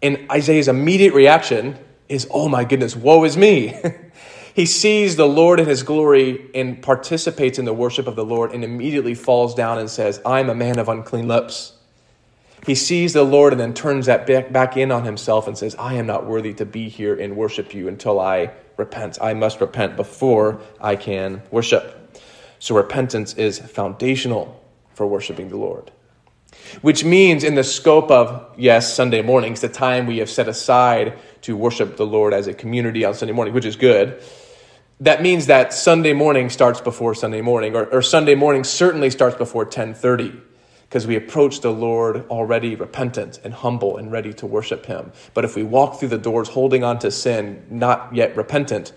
And 0.00 0.30
Isaiah's 0.30 0.68
immediate 0.68 1.14
reaction 1.14 1.78
is, 2.12 2.28
oh 2.30 2.48
my 2.48 2.64
goodness, 2.64 2.94
woe 2.94 3.24
is 3.24 3.36
me. 3.36 3.74
he 4.54 4.66
sees 4.66 5.16
the 5.16 5.26
Lord 5.26 5.58
in 5.58 5.66
his 5.66 5.82
glory 5.82 6.50
and 6.54 6.80
participates 6.82 7.58
in 7.58 7.64
the 7.64 7.72
worship 7.72 8.06
of 8.06 8.16
the 8.16 8.24
Lord 8.24 8.52
and 8.52 8.62
immediately 8.62 9.14
falls 9.14 9.54
down 9.54 9.78
and 9.78 9.90
says, 9.90 10.20
I'm 10.24 10.50
a 10.50 10.54
man 10.54 10.78
of 10.78 10.88
unclean 10.88 11.26
lips. 11.26 11.72
He 12.66 12.74
sees 12.74 13.12
the 13.12 13.24
Lord 13.24 13.52
and 13.52 13.60
then 13.60 13.74
turns 13.74 14.06
that 14.06 14.26
back, 14.26 14.52
back 14.52 14.76
in 14.76 14.92
on 14.92 15.04
himself 15.04 15.48
and 15.48 15.58
says, 15.58 15.74
I 15.76 15.94
am 15.94 16.06
not 16.06 16.26
worthy 16.26 16.52
to 16.54 16.66
be 16.66 16.88
here 16.88 17.18
and 17.18 17.36
worship 17.36 17.74
you 17.74 17.88
until 17.88 18.20
I 18.20 18.52
repent. 18.76 19.18
I 19.20 19.34
must 19.34 19.60
repent 19.60 19.96
before 19.96 20.60
I 20.80 20.96
can 20.96 21.42
worship. 21.50 21.98
So 22.58 22.76
repentance 22.76 23.34
is 23.34 23.58
foundational 23.58 24.62
for 24.94 25.06
worshiping 25.06 25.48
the 25.48 25.56
Lord 25.56 25.90
which 26.80 27.04
means 27.04 27.44
in 27.44 27.54
the 27.54 27.64
scope 27.64 28.10
of, 28.10 28.46
yes, 28.56 28.94
Sunday 28.94 29.22
mornings, 29.22 29.60
the 29.60 29.68
time 29.68 30.06
we 30.06 30.18
have 30.18 30.30
set 30.30 30.48
aside 30.48 31.18
to 31.42 31.56
worship 31.56 31.96
the 31.96 32.06
Lord 32.06 32.32
as 32.32 32.46
a 32.46 32.54
community 32.54 33.04
on 33.04 33.14
Sunday 33.14 33.32
morning, 33.32 33.54
which 33.54 33.64
is 33.64 33.76
good. 33.76 34.22
That 35.00 35.22
means 35.22 35.46
that 35.46 35.72
Sunday 35.72 36.12
morning 36.12 36.48
starts 36.48 36.80
before 36.80 37.14
Sunday 37.14 37.40
morning, 37.40 37.74
or, 37.74 37.86
or 37.86 38.02
Sunday 38.02 38.34
morning 38.34 38.64
certainly 38.64 39.10
starts 39.10 39.36
before 39.36 39.64
1030 39.64 40.40
because 40.92 41.06
we 41.06 41.16
approach 41.16 41.60
the 41.60 41.72
Lord 41.72 42.28
already 42.28 42.76
repentant 42.76 43.40
and 43.42 43.54
humble 43.54 43.96
and 43.96 44.12
ready 44.12 44.34
to 44.34 44.46
worship 44.46 44.84
Him. 44.84 45.10
But 45.32 45.44
if 45.44 45.56
we 45.56 45.62
walk 45.62 45.98
through 45.98 46.10
the 46.10 46.18
doors 46.18 46.48
holding 46.48 46.84
on 46.84 46.98
to 46.98 47.10
sin, 47.10 47.64
not 47.70 48.14
yet 48.14 48.36
repentant, 48.36 48.92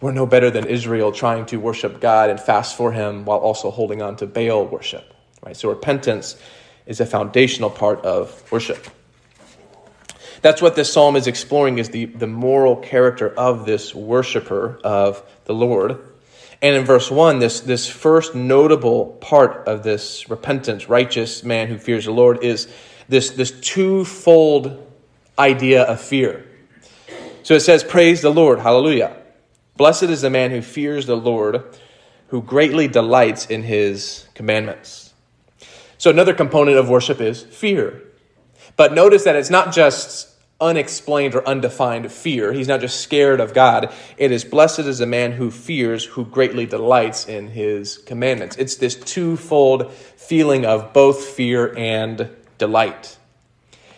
we're 0.00 0.12
no 0.12 0.26
better 0.26 0.50
than 0.50 0.66
Israel 0.66 1.10
trying 1.10 1.46
to 1.46 1.56
worship 1.56 2.00
God 2.00 2.30
and 2.30 2.38
fast 2.38 2.76
for 2.76 2.92
Him 2.92 3.24
while 3.24 3.38
also 3.38 3.70
holding 3.70 4.02
on 4.02 4.16
to 4.16 4.26
Baal 4.26 4.66
worship. 4.66 5.14
Right? 5.42 5.56
So 5.56 5.70
repentance 5.70 6.36
is 6.86 7.00
a 7.00 7.06
foundational 7.06 7.70
part 7.70 8.04
of 8.04 8.52
worship. 8.52 8.86
That's 10.42 10.62
what 10.62 10.76
this 10.76 10.92
psalm 10.92 11.16
is 11.16 11.26
exploring 11.26 11.78
is 11.78 11.90
the, 11.90 12.06
the 12.06 12.26
moral 12.26 12.76
character 12.76 13.28
of 13.28 13.66
this 13.66 13.94
worshiper 13.94 14.78
of 14.84 15.22
the 15.44 15.54
Lord. 15.54 15.98
And 16.60 16.76
in 16.76 16.84
verse 16.84 17.10
1, 17.10 17.38
this, 17.38 17.60
this 17.60 17.88
first 17.88 18.34
notable 18.34 19.06
part 19.20 19.68
of 19.68 19.82
this 19.82 20.28
repentant, 20.28 20.88
righteous 20.88 21.44
man 21.44 21.68
who 21.68 21.78
fears 21.78 22.04
the 22.04 22.12
Lord 22.12 22.42
is 22.42 22.68
this, 23.08 23.30
this 23.30 23.52
twofold 23.60 24.86
idea 25.38 25.82
of 25.84 26.00
fear. 26.00 26.44
So 27.42 27.54
it 27.54 27.60
says, 27.60 27.84
Praise 27.84 28.22
the 28.22 28.30
Lord, 28.30 28.58
hallelujah. 28.58 29.16
Blessed 29.76 30.04
is 30.04 30.22
the 30.22 30.30
man 30.30 30.50
who 30.50 30.60
fears 30.60 31.06
the 31.06 31.16
Lord, 31.16 31.62
who 32.28 32.42
greatly 32.42 32.88
delights 32.88 33.46
in 33.46 33.62
his 33.62 34.26
commandments. 34.34 35.14
So, 35.98 36.10
another 36.10 36.34
component 36.34 36.76
of 36.76 36.88
worship 36.88 37.20
is 37.20 37.42
fear. 37.42 38.02
But 38.78 38.94
notice 38.94 39.24
that 39.24 39.34
it's 39.34 39.50
not 39.50 39.74
just 39.74 40.28
unexplained 40.60 41.34
or 41.34 41.46
undefined 41.46 42.10
fear. 42.12 42.52
He's 42.52 42.68
not 42.68 42.80
just 42.80 43.00
scared 43.00 43.40
of 43.40 43.52
God. 43.52 43.92
It 44.16 44.30
is 44.30 44.44
blessed 44.44 44.80
is 44.80 45.00
a 45.00 45.06
man 45.06 45.32
who 45.32 45.50
fears, 45.50 46.04
who 46.04 46.24
greatly 46.24 46.64
delights 46.64 47.26
in 47.26 47.48
his 47.48 47.98
commandments. 47.98 48.56
It's 48.56 48.76
this 48.76 48.94
twofold 48.94 49.92
feeling 49.92 50.64
of 50.64 50.92
both 50.92 51.24
fear 51.24 51.76
and 51.76 52.30
delight. 52.58 53.18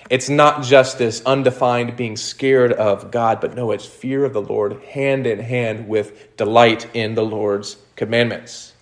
It's 0.09 0.31
not 0.31 0.65
just 0.65 0.97
this 0.97 1.23
undefined 1.27 1.95
being 1.97 2.17
scared 2.17 2.73
of 2.73 3.11
God, 3.11 3.43
but 3.43 3.55
no, 3.55 3.73
it's 3.73 3.85
fear 3.85 4.25
of 4.25 4.33
the 4.33 4.43
Lord 4.43 4.83
hand 4.83 5.27
in 5.27 5.41
hand 5.41 5.89
with 5.89 6.37
delight 6.39 6.89
in 6.95 7.15
the 7.15 7.25
Lord's 7.25 7.77
commandments. 7.97 8.73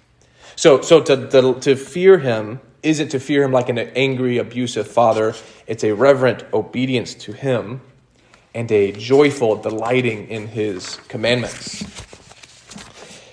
So, 0.55 0.81
so 0.81 1.03
to, 1.03 1.29
to, 1.29 1.61
to 1.61 1.75
fear 1.75 2.19
him 2.19 2.61
isn't 2.89 3.11
to 3.11 3.21
fear 3.21 3.43
him 3.43 3.53
like 3.53 3.69
an 3.69 3.79
angry, 3.79 4.39
abusive 4.39 4.89
father. 4.89 5.35
It's 5.67 5.85
a 5.85 5.93
reverent 5.93 6.45
obedience 6.53 7.15
to 7.15 7.33
him 7.33 7.83
and 8.55 8.71
a 8.73 8.93
joyful 8.93 9.57
delighting 9.57 10.29
in 10.29 10.49
his 10.49 10.97
commandments. 11.09 11.85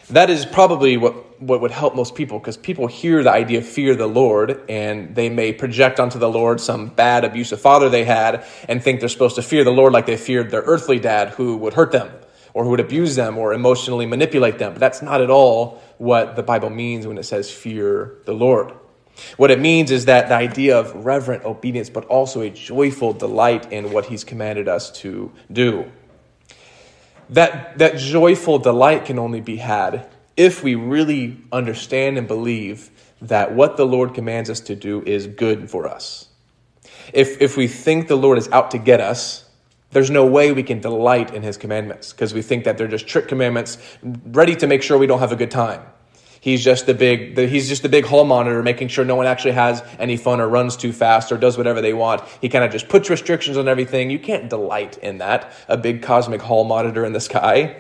That 0.09 0.29
is 0.29 0.45
probably 0.45 0.97
what, 0.97 1.41
what 1.41 1.61
would 1.61 1.71
help 1.71 1.95
most 1.95 2.13
people 2.13 2.37
because 2.37 2.57
people 2.57 2.85
hear 2.85 3.23
the 3.23 3.31
idea 3.31 3.61
fear 3.61 3.95
the 3.95 4.07
Lord 4.07 4.61
and 4.69 5.15
they 5.15 5.29
may 5.29 5.51
project 5.51 5.99
onto 5.99 6.19
the 6.19 6.29
Lord 6.29 6.61
some 6.61 6.87
bad, 6.87 7.23
abusive 7.23 7.59
father 7.59 7.89
they 7.89 8.03
had 8.03 8.45
and 8.69 8.83
think 8.83 8.99
they're 8.99 9.09
supposed 9.09 9.35
to 9.37 9.41
fear 9.41 9.63
the 9.63 9.71
Lord 9.71 9.93
like 9.93 10.05
they 10.05 10.17
feared 10.17 10.51
their 10.51 10.61
earthly 10.61 10.99
dad 10.99 11.29
who 11.29 11.57
would 11.57 11.73
hurt 11.73 11.91
them 11.91 12.11
or 12.53 12.63
who 12.63 12.69
would 12.69 12.79
abuse 12.79 13.15
them 13.15 13.37
or 13.37 13.53
emotionally 13.53 14.05
manipulate 14.05 14.59
them. 14.59 14.73
But 14.73 14.79
that's 14.79 15.01
not 15.01 15.21
at 15.21 15.29
all 15.29 15.81
what 15.97 16.35
the 16.35 16.43
Bible 16.43 16.69
means 16.69 17.07
when 17.07 17.17
it 17.17 17.23
says 17.23 17.49
fear 17.49 18.17
the 18.25 18.33
Lord. 18.33 18.73
What 19.37 19.51
it 19.51 19.59
means 19.59 19.91
is 19.91 20.05
that 20.05 20.29
the 20.29 20.35
idea 20.35 20.77
of 20.77 21.05
reverent 21.05 21.45
obedience, 21.45 21.89
but 21.89 22.05
also 22.05 22.41
a 22.41 22.49
joyful 22.49 23.13
delight 23.13 23.71
in 23.71 23.91
what 23.91 24.05
he's 24.05 24.23
commanded 24.23 24.67
us 24.67 24.91
to 24.99 25.31
do. 25.51 25.91
That, 27.29 27.77
that 27.79 27.97
joyful 27.97 28.59
delight 28.59 29.05
can 29.05 29.17
only 29.17 29.41
be 29.41 29.57
had 29.57 30.07
if 30.37 30.63
we 30.63 30.75
really 30.75 31.37
understand 31.51 32.17
and 32.17 32.27
believe 32.27 32.91
that 33.21 33.53
what 33.53 33.77
the 33.77 33.85
Lord 33.85 34.13
commands 34.13 34.49
us 34.49 34.59
to 34.61 34.75
do 34.75 35.01
is 35.03 35.27
good 35.27 35.69
for 35.69 35.87
us. 35.87 36.27
If, 37.13 37.41
if 37.41 37.55
we 37.57 37.67
think 37.67 38.07
the 38.07 38.15
Lord 38.15 38.37
is 38.37 38.49
out 38.49 38.71
to 38.71 38.77
get 38.77 38.99
us, 38.99 39.45
there's 39.91 40.11
no 40.11 40.25
way 40.25 40.51
we 40.51 40.63
can 40.63 40.81
delight 40.81 41.33
in 41.33 41.41
his 41.41 41.57
commandments 41.57 42.11
because 42.11 42.33
we 42.33 42.41
think 42.41 42.65
that 42.65 42.77
they're 42.77 42.87
just 42.87 43.07
trick 43.07 43.27
commandments 43.27 43.77
ready 44.03 44.55
to 44.57 44.67
make 44.67 44.83
sure 44.83 44.97
we 44.97 45.07
don't 45.07 45.19
have 45.19 45.31
a 45.31 45.37
good 45.37 45.51
time. 45.51 45.81
He's 46.45 46.63
just 46.63 46.85
the 46.85 46.93
big, 46.93 47.33
the, 47.33 47.47
he's 47.47 47.67
just 47.67 47.81
the 47.81 47.89
big 47.89 48.05
hall 48.05 48.23
monitor, 48.23 48.61
making 48.61 48.89
sure 48.89 49.03
no 49.03 49.15
one 49.15 49.25
actually 49.25 49.53
has 49.53 49.81
any 49.97 50.15
fun 50.15 50.39
or 50.39 50.47
runs 50.47 50.77
too 50.77 50.93
fast 50.93 51.31
or 51.31 51.37
does 51.37 51.57
whatever 51.57 51.81
they 51.81 51.91
want. 51.91 52.21
He 52.39 52.49
kind 52.49 52.63
of 52.63 52.71
just 52.71 52.87
puts 52.87 53.09
restrictions 53.09 53.57
on 53.57 53.67
everything. 53.67 54.11
You 54.11 54.19
can't 54.19 54.47
delight 54.47 54.99
in 54.99 55.17
that. 55.17 55.51
A 55.67 55.75
big 55.75 56.03
cosmic 56.03 56.43
hall 56.43 56.63
monitor 56.63 57.03
in 57.03 57.13
the 57.13 57.19
sky. 57.19 57.77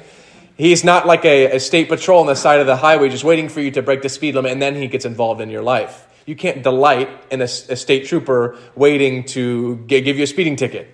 He's 0.57 0.83
not 0.83 1.05
like 1.05 1.23
a, 1.25 1.57
a 1.57 1.59
state 1.59 1.89
patrol 1.89 2.21
on 2.21 2.25
the 2.25 2.33
side 2.33 2.59
of 2.59 2.65
the 2.65 2.75
highway 2.75 3.09
just 3.09 3.23
waiting 3.23 3.49
for 3.49 3.61
you 3.61 3.69
to 3.69 3.83
break 3.83 4.01
the 4.01 4.09
speed 4.09 4.33
limit 4.33 4.51
and 4.51 4.59
then 4.59 4.73
he 4.73 4.87
gets 4.87 5.05
involved 5.05 5.41
in 5.41 5.51
your 5.51 5.61
life. 5.61 6.07
You 6.25 6.35
can't 6.35 6.63
delight 6.63 7.07
in 7.29 7.41
a, 7.41 7.43
a 7.43 7.75
state 7.75 8.07
trooper 8.07 8.57
waiting 8.73 9.25
to 9.25 9.75
give 9.85 10.07
you 10.07 10.23
a 10.23 10.27
speeding 10.27 10.55
ticket. 10.55 10.89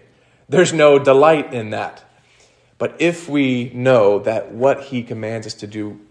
There's 0.50 0.74
no 0.74 1.00
delight 1.00 1.54
in 1.54 1.70
that. 1.70 2.04
But 2.78 2.98
if 3.00 3.30
we 3.30 3.72
know 3.74 4.20
that 4.20 4.52
what 4.52 4.84
he 4.84 5.04
commands 5.04 5.48
us 5.48 5.54
to 5.54 5.68
do 5.68 6.02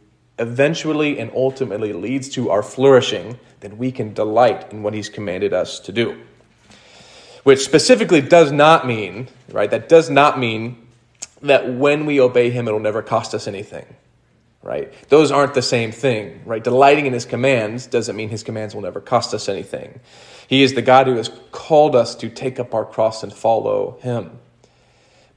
eventually 0.41 1.19
and 1.19 1.31
ultimately 1.35 1.93
leads 1.93 2.29
to 2.31 2.51
our 2.51 2.63
flourishing, 2.63 3.39
then 3.61 3.79
we 3.79 3.93
can 3.93 4.13
delight 4.15 4.73
in 4.73 4.83
what 4.83 4.95
he's 4.95 5.09
commanded 5.09 5.53
us 5.53 5.79
to 5.81 5.93
do. 5.93 6.21
Which 7.45 7.61
specifically 7.61 8.21
does 8.21 8.51
not 8.51 8.87
mean, 8.87 9.29
right, 9.51 9.71
that 9.71 9.89
does 9.89 10.11
not 10.11 10.39
mean 10.39 10.87
that 11.43 11.73
when 11.73 12.07
we 12.07 12.21
obey 12.21 12.51
him, 12.51 12.69
it'll 12.69 12.81
never 12.81 13.03
cost 13.03 13.35
us 13.35 13.47
anything, 13.47 13.87
right? 14.63 14.93
Those 15.09 15.31
aren't 15.31 15.55
the 15.55 15.63
same 15.63 15.93
thing, 15.93 16.43
right? 16.45 16.63
Delighting 16.63 17.07
in 17.07 17.13
his 17.13 17.25
commands 17.25 17.87
doesn't 17.87 18.17
mean 18.17 18.29
his 18.29 18.43
commands 18.43 18.75
will 18.75 18.83
never 18.83 19.01
cost 19.01 19.33
us 19.33 19.49
anything. 19.49 20.01
He 20.49 20.63
is 20.63 20.75
the 20.75 20.83
God 20.83 21.07
who 21.07 21.17
has 21.17 21.31
called 21.53 21.95
us 21.95 22.15
to 22.17 22.29
take 22.29 22.59
up 22.59 22.75
our 22.75 22.85
cross 22.85 23.23
and 23.23 23.33
follow 23.33 23.99
him. 24.03 24.39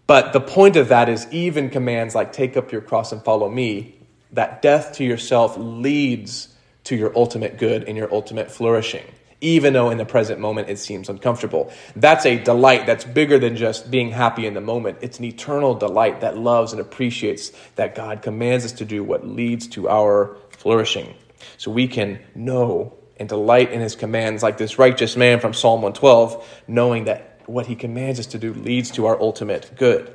But 0.08 0.34
the 0.34 0.42
point 0.42 0.76
of 0.76 0.90
that 0.90 1.08
is 1.08 1.28
even 1.32 1.70
commands 1.70 2.16
like 2.16 2.34
take 2.34 2.58
up 2.58 2.72
your 2.72 2.82
cross 2.82 3.12
and 3.12 3.24
follow 3.24 3.48
me, 3.48 3.96
that 4.34 4.62
death 4.62 4.94
to 4.94 5.04
yourself 5.04 5.56
leads 5.58 6.50
to 6.86 6.96
your 6.96 7.16
ultimate 7.16 7.58
good 7.58 7.84
and 7.86 7.98
your 7.98 8.14
ultimate 8.14 8.52
flourishing, 8.52 9.06
even 9.42 9.74
though 9.74 9.90
in 9.90 9.98
the 9.98 10.06
present 10.06 10.40
moment 10.40 10.70
it 10.70 10.78
seems 10.78 11.08
uncomfortable. 11.08 11.72
That's 11.96 12.26
a 12.26 12.38
delight 12.38 12.86
that's 12.86 13.06
bigger 13.06 13.40
than 13.40 13.56
just 13.56 13.90
being 13.90 14.12
happy 14.12 14.46
in 14.46 14.54
the 14.54 14.62
moment. 14.62 14.98
It's 15.02 15.20
an 15.20 15.26
eternal 15.26 15.76
delight 15.76 16.22
that 16.22 16.38
loves 16.38 16.74
and 16.74 16.82
appreciates 16.82 17.52
that 17.76 17.96
God 17.96 18.22
commands 18.22 18.66
us 18.66 18.74
to 18.74 18.86
do 18.86 19.04
what 19.04 19.26
leads 19.26 19.68
to 19.70 19.88
our 19.88 20.36
flourishing. 20.50 21.14
So 21.58 21.72
we 21.72 21.88
can 21.88 22.20
know 22.36 22.94
and 23.18 23.30
delight 23.30 23.72
in 23.72 23.80
his 23.80 23.96
commands 23.96 24.44
like 24.44 24.58
this 24.58 24.80
righteous 24.80 25.16
man 25.16 25.40
from 25.40 25.54
Psalm 25.54 25.82
112, 25.82 26.64
knowing 26.68 27.06
that 27.06 27.42
what 27.46 27.68
he 27.68 27.76
commands 27.76 28.20
us 28.20 28.26
to 28.28 28.40
do 28.40 28.54
leads 28.54 28.92
to 28.92 29.06
our 29.06 29.20
ultimate 29.20 29.72
good. 29.76 30.14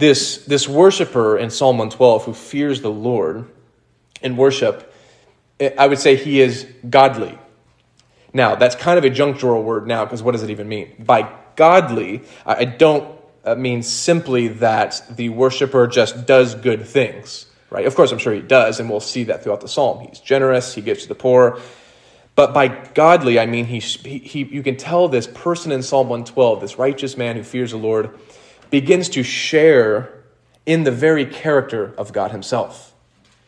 This, 0.00 0.38
this 0.46 0.66
worshiper 0.66 1.36
in 1.36 1.50
Psalm 1.50 1.76
112 1.76 2.24
who 2.24 2.32
fears 2.32 2.80
the 2.80 2.90
Lord 2.90 3.44
in 4.22 4.34
worship, 4.38 4.94
I 5.78 5.86
would 5.86 5.98
say 5.98 6.16
he 6.16 6.40
is 6.40 6.66
godly. 6.88 7.38
Now, 8.32 8.54
that's 8.54 8.74
kind 8.74 8.96
of 8.96 9.04
a 9.04 9.10
drawer 9.10 9.62
word 9.62 9.86
now 9.86 10.06
because 10.06 10.22
what 10.22 10.32
does 10.32 10.42
it 10.42 10.48
even 10.48 10.70
mean? 10.70 10.94
By 10.98 11.30
godly, 11.54 12.22
I 12.46 12.64
don't 12.64 13.14
uh, 13.44 13.56
mean 13.56 13.82
simply 13.82 14.48
that 14.48 15.02
the 15.10 15.28
worshiper 15.28 15.86
just 15.86 16.24
does 16.24 16.54
good 16.54 16.86
things, 16.86 17.44
right? 17.68 17.84
Of 17.84 17.94
course, 17.94 18.10
I'm 18.10 18.18
sure 18.18 18.32
he 18.32 18.40
does, 18.40 18.80
and 18.80 18.88
we'll 18.88 19.00
see 19.00 19.24
that 19.24 19.44
throughout 19.44 19.60
the 19.60 19.68
psalm. 19.68 20.08
He's 20.08 20.20
generous, 20.20 20.74
he 20.74 20.80
gives 20.80 21.02
to 21.02 21.08
the 21.08 21.14
poor, 21.14 21.60
but 22.34 22.54
by 22.54 22.68
godly, 22.68 23.38
I 23.38 23.44
mean 23.44 23.66
he, 23.66 23.80
he, 23.80 24.44
you 24.44 24.62
can 24.62 24.78
tell 24.78 25.08
this 25.08 25.26
person 25.26 25.72
in 25.72 25.82
Psalm 25.82 26.08
112, 26.08 26.62
this 26.62 26.78
righteous 26.78 27.18
man 27.18 27.36
who 27.36 27.42
fears 27.42 27.72
the 27.72 27.76
Lord, 27.76 28.18
begins 28.70 29.08
to 29.10 29.22
share 29.22 30.22
in 30.66 30.84
the 30.84 30.90
very 30.90 31.26
character 31.26 31.94
of 31.98 32.12
God 32.12 32.30
himself. 32.30 32.94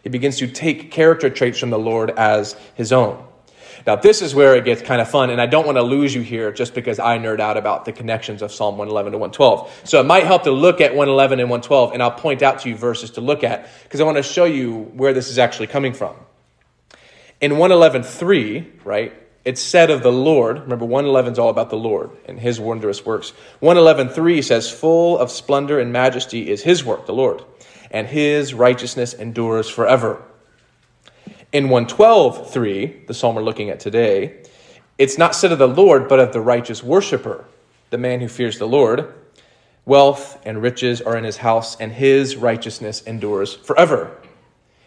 He 0.02 0.08
begins 0.08 0.38
to 0.38 0.48
take 0.48 0.90
character 0.90 1.30
traits 1.30 1.58
from 1.58 1.70
the 1.70 1.78
Lord 1.78 2.10
as 2.10 2.56
his 2.74 2.92
own. 2.92 3.24
Now, 3.86 3.96
this 3.96 4.22
is 4.22 4.34
where 4.34 4.54
it 4.54 4.64
gets 4.64 4.80
kind 4.80 5.00
of 5.00 5.10
fun, 5.10 5.30
and 5.30 5.40
I 5.40 5.46
don't 5.46 5.66
want 5.66 5.76
to 5.76 5.82
lose 5.82 6.14
you 6.14 6.20
here 6.20 6.52
just 6.52 6.74
because 6.74 6.98
I 6.98 7.18
nerd 7.18 7.40
out 7.40 7.56
about 7.56 7.84
the 7.84 7.92
connections 7.92 8.42
of 8.42 8.52
Psalm 8.52 8.76
111 8.76 9.12
to 9.12 9.18
112. 9.18 9.80
So 9.84 10.00
it 10.00 10.04
might 10.04 10.24
help 10.24 10.44
to 10.44 10.52
look 10.52 10.80
at 10.80 10.94
111 10.94 11.40
and 11.40 11.50
112, 11.50 11.92
and 11.92 12.02
I'll 12.02 12.12
point 12.12 12.42
out 12.42 12.60
to 12.60 12.68
you 12.68 12.76
verses 12.76 13.12
to 13.12 13.20
look 13.20 13.42
at 13.42 13.68
because 13.84 14.00
I 14.00 14.04
want 14.04 14.18
to 14.18 14.22
show 14.22 14.44
you 14.44 14.82
where 14.94 15.12
this 15.12 15.28
is 15.28 15.38
actually 15.38 15.66
coming 15.66 15.94
from. 15.94 16.14
In 17.40 17.52
111.3, 17.52 18.84
right, 18.84 19.12
it's 19.44 19.60
said 19.60 19.90
of 19.90 20.02
the 20.02 20.12
Lord, 20.12 20.60
remember 20.60 20.84
111 20.84 21.32
is 21.32 21.38
all 21.38 21.48
about 21.48 21.70
the 21.70 21.76
Lord 21.76 22.10
and 22.26 22.38
his 22.38 22.60
wondrous 22.60 23.04
works. 23.04 23.32
111.3 23.60 24.44
says, 24.44 24.70
Full 24.70 25.18
of 25.18 25.30
splendor 25.30 25.80
and 25.80 25.92
majesty 25.92 26.48
is 26.48 26.62
his 26.62 26.84
work, 26.84 27.06
the 27.06 27.14
Lord, 27.14 27.42
and 27.90 28.06
his 28.06 28.54
righteousness 28.54 29.14
endures 29.14 29.68
forever. 29.68 30.22
In 31.52 31.66
112.3, 31.66 33.06
the 33.06 33.14
psalm 33.14 33.34
we're 33.34 33.42
looking 33.42 33.68
at 33.68 33.80
today, 33.80 34.42
it's 34.96 35.18
not 35.18 35.34
said 35.34 35.50
of 35.50 35.58
the 35.58 35.68
Lord, 35.68 36.08
but 36.08 36.20
of 36.20 36.32
the 36.32 36.40
righteous 36.40 36.82
worshiper, 36.82 37.44
the 37.90 37.98
man 37.98 38.20
who 38.20 38.28
fears 38.28 38.58
the 38.58 38.68
Lord. 38.68 39.12
Wealth 39.84 40.40
and 40.44 40.62
riches 40.62 41.00
are 41.00 41.16
in 41.16 41.24
his 41.24 41.38
house, 41.38 41.76
and 41.80 41.92
his 41.92 42.36
righteousness 42.36 43.02
endures 43.02 43.54
forever. 43.54 44.16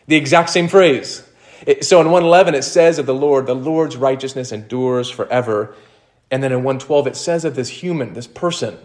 The 0.08 0.16
exact 0.16 0.50
same 0.50 0.70
phrase. 0.70 1.28
It, 1.66 1.86
so 1.86 2.02
in 2.02 2.08
111, 2.08 2.56
it 2.56 2.64
says 2.64 3.00
of 3.00 3.06
the 3.06 3.14
Lord, 3.14 3.46
the 3.46 3.56
Lord's 3.56 3.98
righteousness 3.98 4.52
endures 4.52 5.10
forever. 5.10 5.76
And 6.32 6.44
then 6.44 6.52
in 6.52 6.60
112, 6.60 7.08
it 7.08 7.16
says 7.16 7.46
of 7.46 7.56
this 7.56 7.70
human, 7.70 8.14
this 8.14 8.28
person, 8.28 8.78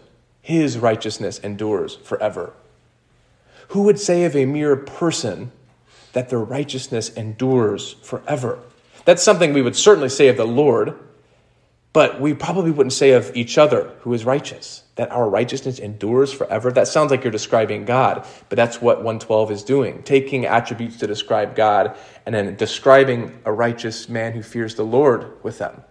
his 0.43 0.79
righteousness 0.79 1.39
endures 1.39 1.97
forever. 1.97 2.53
Who 3.69 3.83
would 3.83 3.99
say 3.99 4.25
of 4.25 4.35
a 4.35 4.47
mere 4.47 4.77
person 4.77 5.53
that 6.13 6.29
their 6.29 6.41
righteousness 6.41 7.09
endures 7.11 7.95
forever? 8.03 8.59
That's 9.05 9.23
something 9.23 9.53
we 9.53 9.63
would 9.63 9.77
certainly 9.77 10.09
say 10.09 10.29
of 10.29 10.37
the 10.37 10.47
Lord, 10.47 10.99
but 11.93 12.21
we 12.21 12.35
probably 12.35 12.71
wouldn't 12.71 12.93
say 12.93 13.13
of 13.13 13.35
each 13.35 13.59
other 13.59 13.93
who 14.01 14.13
is 14.13 14.25
righteous 14.25 14.85
that 15.01 15.11
our 15.13 15.31
righteousness 15.31 15.79
endures 15.79 16.31
forever. 16.31 16.71
That 16.71 16.87
sounds 16.87 17.11
like 17.11 17.25
you're 17.25 17.31
describing 17.31 17.87
God, 17.87 18.27
but 18.51 18.57
that's 18.57 18.83
what 18.83 18.99
112 18.99 19.51
is 19.51 19.63
doing 19.63 20.03
taking 20.03 20.45
attributes 20.45 20.99
to 20.99 21.07
describe 21.07 21.57
God 21.57 21.97
and 22.27 22.35
then 22.35 22.55
describing 22.57 23.41
a 23.47 23.51
righteous 23.51 24.11
man 24.11 24.35
who 24.35 24.43
fears 24.43 24.75
the 24.75 24.83
Lord 24.83 25.43
with 25.43 25.57
them. 25.57 25.83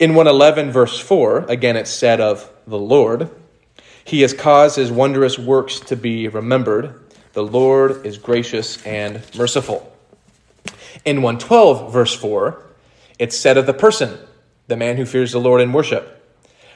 In 0.00 0.16
111, 0.16 0.72
verse 0.72 0.98
4, 0.98 1.46
again 1.48 1.76
it's 1.76 1.88
said 1.88 2.20
of 2.20 2.50
the 2.66 2.80
Lord, 2.80 3.30
He 4.04 4.22
has 4.22 4.34
caused 4.34 4.74
His 4.74 4.90
wondrous 4.90 5.38
works 5.38 5.78
to 5.78 5.94
be 5.94 6.26
remembered. 6.26 7.00
The 7.32 7.44
Lord 7.44 8.04
is 8.04 8.18
gracious 8.18 8.84
and 8.84 9.22
merciful. 9.36 9.96
In 11.04 11.22
112, 11.22 11.92
verse 11.92 12.12
4, 12.12 12.60
it's 13.20 13.36
said 13.36 13.56
of 13.56 13.66
the 13.66 13.72
person, 13.72 14.18
the 14.66 14.76
man 14.76 14.96
who 14.96 15.06
fears 15.06 15.30
the 15.30 15.38
Lord 15.38 15.60
in 15.60 15.72
worship. 15.72 16.18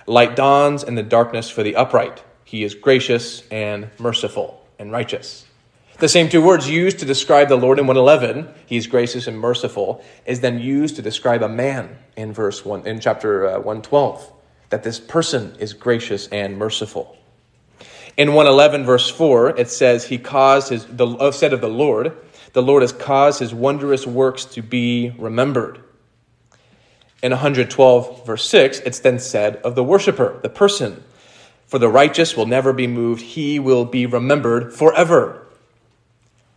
Light 0.06 0.36
dawns 0.36 0.82
in 0.82 0.94
the 0.94 1.02
darkness 1.02 1.50
for 1.50 1.62
the 1.62 1.74
upright. 1.74 2.22
He 2.44 2.62
is 2.62 2.74
gracious 2.74 3.42
and 3.50 3.90
merciful 3.98 4.64
and 4.78 4.92
righteous. 4.92 5.46
The 5.98 6.08
same 6.08 6.28
two 6.28 6.42
words 6.42 6.68
used 6.68 6.98
to 6.98 7.06
describe 7.06 7.48
the 7.48 7.56
Lord 7.56 7.78
in 7.78 7.86
111, 7.86 8.48
he 8.66 8.76
is 8.76 8.86
gracious 8.86 9.26
and 9.26 9.38
merciful, 9.38 10.04
is 10.26 10.40
then 10.40 10.60
used 10.60 10.96
to 10.96 11.02
describe 11.02 11.42
a 11.42 11.48
man 11.48 11.96
in 12.16 12.34
verse 12.34 12.64
1 12.64 12.86
in 12.86 13.00
chapter 13.00 13.48
uh, 13.48 13.52
112, 13.54 14.30
that 14.68 14.82
this 14.82 15.00
person 15.00 15.56
is 15.58 15.72
gracious 15.72 16.28
and 16.28 16.58
merciful. 16.58 17.16
In 18.16 18.34
111 18.34 18.84
verse 18.84 19.10
4, 19.10 19.58
it 19.58 19.70
says 19.70 20.04
he 20.04 20.18
caused 20.18 20.68
his 20.68 20.86
the 20.86 21.32
said 21.32 21.52
of 21.52 21.60
the 21.60 21.68
Lord, 21.68 22.16
the 22.52 22.62
Lord 22.62 22.82
has 22.82 22.92
caused 22.92 23.40
his 23.40 23.52
wondrous 23.54 24.06
works 24.06 24.44
to 24.44 24.62
be 24.62 25.14
remembered. 25.18 25.80
In 27.22 27.32
112, 27.32 28.26
verse 28.26 28.48
6, 28.48 28.80
it's 28.80 28.98
then 28.98 29.18
said 29.18 29.56
of 29.56 29.74
the 29.74 29.84
worshiper, 29.84 30.38
the 30.42 30.48
person, 30.48 31.02
For 31.66 31.78
the 31.78 31.88
righteous 31.88 32.36
will 32.36 32.46
never 32.46 32.72
be 32.72 32.86
moved, 32.86 33.22
he 33.22 33.58
will 33.58 33.84
be 33.84 34.06
remembered 34.06 34.74
forever. 34.74 35.46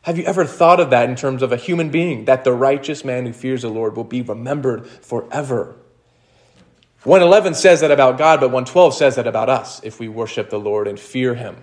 Have 0.03 0.17
you 0.17 0.23
ever 0.25 0.45
thought 0.45 0.79
of 0.79 0.89
that 0.89 1.09
in 1.09 1.15
terms 1.15 1.41
of 1.41 1.51
a 1.51 1.57
human 1.57 1.89
being, 1.89 2.25
that 2.25 2.43
the 2.43 2.53
righteous 2.53 3.03
man 3.03 3.25
who 3.25 3.33
fears 3.33 3.61
the 3.61 3.69
Lord 3.69 3.95
will 3.95 4.03
be 4.03 4.21
remembered 4.21 4.87
forever? 4.87 5.75
111 7.03 7.53
says 7.53 7.79
that 7.81 7.91
about 7.91 8.17
God, 8.17 8.39
but 8.39 8.49
112 8.49 8.93
says 8.93 9.15
that 9.15 9.27
about 9.27 9.49
us 9.49 9.81
if 9.83 9.99
we 9.99 10.09
worship 10.09 10.49
the 10.49 10.59
Lord 10.59 10.87
and 10.87 10.99
fear 10.99 11.35
him. 11.35 11.55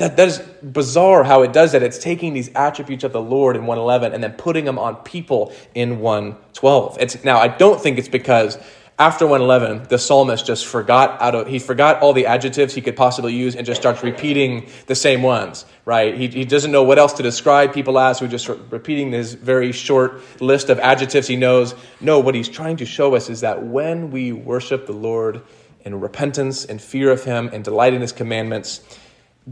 That, 0.00 0.16
that 0.16 0.28
is 0.28 0.38
bizarre 0.62 1.24
how 1.24 1.42
it 1.42 1.52
does 1.52 1.72
that. 1.72 1.82
It's 1.82 1.98
taking 1.98 2.32
these 2.32 2.48
attributes 2.54 3.04
of 3.04 3.12
the 3.12 3.20
Lord 3.20 3.54
in 3.54 3.66
111 3.66 4.14
and 4.14 4.24
then 4.24 4.32
putting 4.32 4.64
them 4.64 4.78
on 4.78 4.96
people 4.96 5.52
in 5.74 6.00
112. 6.00 6.96
It's, 6.98 7.22
now, 7.22 7.38
I 7.38 7.48
don't 7.48 7.78
think 7.78 7.98
it's 7.98 8.08
because 8.08 8.56
after 8.98 9.26
111, 9.26 9.88
the 9.90 9.98
psalmist 9.98 10.46
just 10.46 10.64
forgot 10.64 11.20
out 11.20 11.34
of, 11.34 11.48
he 11.48 11.58
forgot 11.58 12.00
all 12.00 12.14
the 12.14 12.24
adjectives 12.24 12.72
he 12.72 12.80
could 12.80 12.96
possibly 12.96 13.34
use 13.34 13.54
and 13.54 13.66
just 13.66 13.78
starts 13.78 14.02
repeating 14.02 14.70
the 14.86 14.94
same 14.94 15.22
ones, 15.22 15.66
right? 15.84 16.16
He, 16.16 16.28
he 16.28 16.46
doesn't 16.46 16.72
know 16.72 16.82
what 16.82 16.98
else 16.98 17.12
to 17.14 17.22
describe 17.22 17.74
people 17.74 17.98
as, 17.98 18.20
so 18.20 18.26
just 18.26 18.48
repeating 18.48 19.10
this 19.10 19.34
very 19.34 19.70
short 19.70 20.22
list 20.40 20.70
of 20.70 20.78
adjectives 20.78 21.28
he 21.28 21.36
knows. 21.36 21.74
No, 22.00 22.20
what 22.20 22.34
he's 22.34 22.48
trying 22.48 22.78
to 22.78 22.86
show 22.86 23.14
us 23.14 23.28
is 23.28 23.42
that 23.42 23.62
when 23.62 24.10
we 24.10 24.32
worship 24.32 24.86
the 24.86 24.94
Lord 24.94 25.42
in 25.84 26.00
repentance 26.00 26.64
and 26.64 26.80
fear 26.80 27.10
of 27.10 27.24
him 27.24 27.50
and 27.52 27.62
delight 27.62 27.92
in 27.92 28.00
his 28.00 28.12
commandments, 28.12 28.80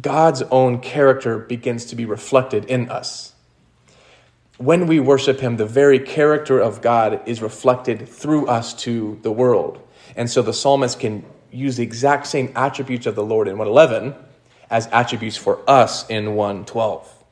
God's 0.01 0.43
own 0.43 0.81
character 0.81 1.39
begins 1.39 1.87
to 1.87 1.97
be 1.97 2.05
reflected 2.05 2.65
in 2.67 2.91
us. 2.91 3.33
When 4.59 4.87
we 4.87 5.01
worship 5.01 5.41
Him, 5.41 5.57
the 5.57 5.67
very 5.67 5.99
character 5.99 6.59
of 6.59 6.83
God 6.83 7.23
is 7.27 7.41
reflected 7.41 8.09
through 8.09 8.49
us 8.49 8.75
to 8.83 9.19
the 9.23 9.31
world. 9.31 9.81
And 10.17 10.29
so 10.29 10.43
the 10.43 10.53
psalmist 10.53 11.01
can 11.01 11.25
use 11.51 11.77
the 11.77 11.83
exact 11.83 12.27
same 12.27 12.53
attributes 12.55 13.07
of 13.07 13.15
the 13.15 13.25
Lord 13.25 13.49
in 13.49 13.57
111 13.57 14.15
as 14.71 14.87
attributes 14.89 15.37
for 15.37 15.61
us 15.69 16.09
in 16.11 16.35
112. 16.35 17.25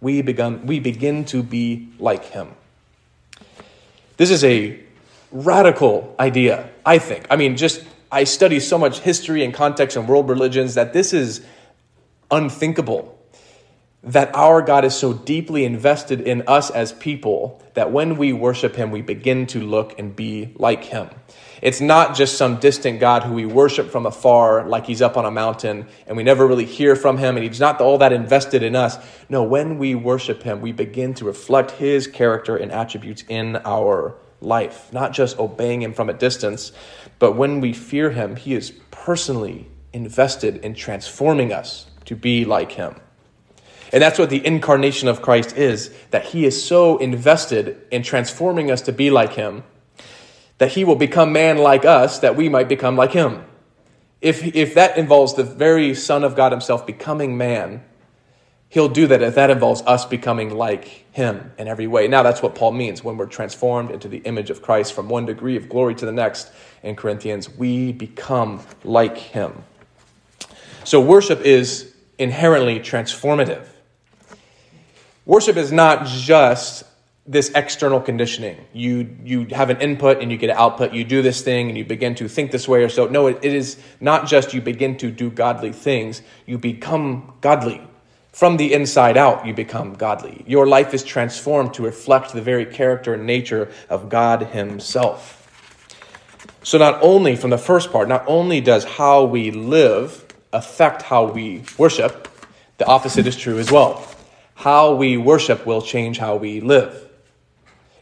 We, 0.00 0.22
begun, 0.22 0.66
we 0.66 0.80
begin 0.80 1.24
to 1.26 1.42
be 1.42 1.88
like 1.98 2.24
Him. 2.26 2.48
This 4.16 4.30
is 4.30 4.44
a 4.44 4.78
radical 5.30 6.14
idea, 6.18 6.68
I 6.84 6.98
think. 6.98 7.26
I 7.30 7.36
mean, 7.36 7.56
just 7.56 7.84
I 8.10 8.24
study 8.24 8.60
so 8.60 8.76
much 8.76 8.98
history 8.98 9.44
and 9.44 9.54
context 9.54 9.96
and 9.96 10.06
world 10.06 10.28
religions 10.28 10.74
that 10.74 10.92
this 10.92 11.14
is 11.14 11.44
unthinkable. 12.32 13.16
that 14.04 14.34
our 14.34 14.62
God 14.62 14.84
is 14.84 14.96
so 14.96 15.12
deeply 15.12 15.64
invested 15.64 16.20
in 16.20 16.42
us 16.48 16.70
as 16.70 16.92
people 16.92 17.62
that 17.74 17.92
when 17.92 18.16
we 18.16 18.32
worship 18.32 18.74
Him, 18.74 18.90
we 18.90 19.00
begin 19.00 19.46
to 19.46 19.60
look 19.60 19.96
and 19.98 20.14
be 20.16 20.52
like 20.56 20.84
Him. 20.84 21.08
It's 21.62 21.80
not 21.80 22.16
just 22.16 22.36
some 22.36 22.58
distant 22.58 22.98
God 22.98 23.22
who 23.22 23.34
we 23.34 23.46
worship 23.46 23.90
from 23.92 24.04
afar, 24.04 24.66
like 24.66 24.86
He's 24.86 25.00
up 25.00 25.16
on 25.16 25.24
a 25.24 25.30
mountain, 25.30 25.86
and 26.08 26.16
we 26.16 26.24
never 26.24 26.44
really 26.44 26.64
hear 26.64 26.96
from 26.96 27.16
Him, 27.18 27.36
and 27.36 27.46
He's 27.46 27.60
not 27.60 27.80
all 27.80 27.98
that 27.98 28.12
invested 28.12 28.64
in 28.64 28.74
us. 28.74 28.98
No, 29.28 29.44
when 29.44 29.78
we 29.78 29.94
worship 29.94 30.42
Him, 30.42 30.60
we 30.60 30.72
begin 30.72 31.14
to 31.14 31.24
reflect 31.24 31.70
His 31.70 32.08
character 32.08 32.56
and 32.56 32.72
attributes 32.72 33.22
in 33.28 33.54
our 33.64 34.16
life, 34.40 34.92
not 34.92 35.12
just 35.12 35.38
obeying 35.38 35.80
Him 35.80 35.92
from 35.92 36.10
a 36.10 36.14
distance, 36.14 36.72
but 37.20 37.36
when 37.36 37.60
we 37.60 37.72
fear 37.72 38.10
Him, 38.10 38.34
He 38.34 38.54
is 38.54 38.72
personally 38.90 39.68
invested 39.92 40.56
in 40.64 40.74
transforming 40.74 41.52
us 41.52 41.86
to 42.06 42.16
be 42.16 42.44
like 42.44 42.72
Him. 42.72 42.96
And 43.92 44.02
that's 44.02 44.18
what 44.18 44.30
the 44.30 44.44
incarnation 44.44 45.06
of 45.06 45.20
Christ 45.20 45.56
is 45.56 45.94
that 46.10 46.24
he 46.24 46.46
is 46.46 46.64
so 46.64 46.96
invested 46.96 47.80
in 47.90 48.02
transforming 48.02 48.70
us 48.70 48.80
to 48.82 48.92
be 48.92 49.10
like 49.10 49.34
him 49.34 49.64
that 50.58 50.72
he 50.72 50.84
will 50.84 50.96
become 50.96 51.32
man 51.32 51.58
like 51.58 51.84
us 51.84 52.20
that 52.20 52.34
we 52.34 52.48
might 52.48 52.68
become 52.68 52.96
like 52.96 53.12
him. 53.12 53.44
If, 54.22 54.54
if 54.54 54.74
that 54.74 54.96
involves 54.96 55.34
the 55.34 55.44
very 55.44 55.94
Son 55.94 56.24
of 56.24 56.36
God 56.36 56.52
himself 56.52 56.86
becoming 56.86 57.36
man, 57.36 57.82
he'll 58.68 58.88
do 58.88 59.08
that 59.08 59.20
if 59.20 59.34
that 59.34 59.50
involves 59.50 59.82
us 59.82 60.06
becoming 60.06 60.54
like 60.54 61.04
him 61.12 61.52
in 61.58 61.66
every 61.68 61.88
way. 61.88 62.06
Now, 62.08 62.22
that's 62.22 62.40
what 62.40 62.54
Paul 62.54 62.72
means 62.72 63.02
when 63.02 63.16
we're 63.16 63.26
transformed 63.26 63.90
into 63.90 64.08
the 64.08 64.18
image 64.18 64.48
of 64.48 64.62
Christ 64.62 64.94
from 64.94 65.08
one 65.08 65.26
degree 65.26 65.56
of 65.56 65.68
glory 65.68 65.94
to 65.96 66.06
the 66.06 66.12
next 66.12 66.50
in 66.82 66.94
Corinthians. 66.94 67.50
We 67.50 67.92
become 67.92 68.64
like 68.84 69.18
him. 69.18 69.64
So, 70.84 71.00
worship 71.00 71.40
is 71.40 71.91
inherently 72.22 72.80
transformative. 72.80 73.66
Worship 75.26 75.56
is 75.56 75.70
not 75.70 76.06
just 76.06 76.84
this 77.26 77.50
external 77.54 78.00
conditioning. 78.00 78.56
You 78.72 79.16
you 79.22 79.46
have 79.52 79.70
an 79.70 79.80
input 79.80 80.20
and 80.20 80.32
you 80.32 80.38
get 80.38 80.50
an 80.50 80.56
output. 80.56 80.92
You 80.92 81.04
do 81.04 81.22
this 81.22 81.42
thing 81.42 81.68
and 81.68 81.78
you 81.78 81.84
begin 81.84 82.14
to 82.16 82.28
think 82.28 82.50
this 82.50 82.66
way 82.66 82.82
or 82.82 82.88
so. 82.88 83.06
No, 83.06 83.28
it, 83.28 83.38
it 83.42 83.54
is 83.54 83.78
not 84.00 84.26
just 84.26 84.52
you 84.52 84.60
begin 84.60 84.96
to 84.98 85.10
do 85.10 85.30
godly 85.30 85.72
things. 85.72 86.22
You 86.46 86.58
become 86.58 87.34
godly. 87.40 87.80
From 88.32 88.56
the 88.56 88.72
inside 88.72 89.16
out, 89.18 89.46
you 89.46 89.52
become 89.52 89.94
godly. 89.94 90.42
Your 90.46 90.66
life 90.66 90.94
is 90.94 91.04
transformed 91.04 91.74
to 91.74 91.82
reflect 91.82 92.32
the 92.32 92.40
very 92.40 92.64
character 92.64 93.14
and 93.14 93.26
nature 93.26 93.70
of 93.90 94.08
God 94.08 94.42
Himself. 94.42 95.38
So, 96.64 96.78
not 96.78 96.98
only 97.02 97.36
from 97.36 97.50
the 97.50 97.58
first 97.58 97.92
part, 97.92 98.08
not 98.08 98.24
only 98.26 98.60
does 98.60 98.84
how 98.84 99.24
we 99.24 99.50
live 99.50 100.31
affect 100.52 101.02
how 101.02 101.24
we 101.24 101.62
worship, 101.78 102.28
the 102.78 102.86
opposite 102.86 103.26
is 103.26 103.36
true 103.36 103.58
as 103.58 103.70
well 103.70 104.06
how 104.62 104.94
we 104.94 105.16
worship 105.16 105.66
will 105.66 105.82
change 105.82 106.18
how 106.18 106.36
we 106.36 106.60
live. 106.60 107.08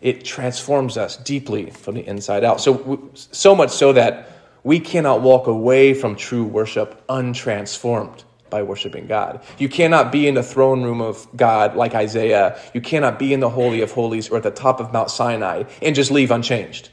It 0.03 0.25
transforms 0.25 0.99
us 0.99 1.17
deeply 1.17 1.71
from 1.71 1.95
the 1.95 2.07
inside 2.07 2.45
out. 2.45 2.61
So, 2.61 3.11
so 3.15 3.55
much 3.55 3.71
so 3.71 3.95
that 3.95 4.31
we 4.63 4.79
cannot 4.79 5.23
walk 5.23 5.47
away 5.47 5.95
from 5.95 6.17
true 6.17 6.45
worship 6.45 7.03
untransformed 7.09 8.25
by 8.51 8.63
worshiping 8.63 9.07
God. 9.07 9.43
You 9.59 9.71
cannot 9.71 10.13
be 10.13 10.27
in 10.27 10.35
the 10.35 10.43
throne 10.43 10.83
room 10.83 11.01
of 11.01 11.27
God 11.35 11.77
like 11.77 11.95
Isaiah. 11.95 12.61
You 12.75 12.83
cannot 12.83 13.19
be 13.19 13.33
in 13.33 13.41
the 13.41 13.49
Holy 13.49 13.81
of 13.81 13.93
Holies 13.93 14.29
or 14.29 14.37
at 14.37 14.43
the 14.43 14.51
top 14.51 14.81
of 14.81 14.93
Mount 14.93 15.11
Sinai 15.11 15.65
and 15.81 15.95
just 15.95 16.11
leave 16.11 16.31
unchanged 16.31 16.91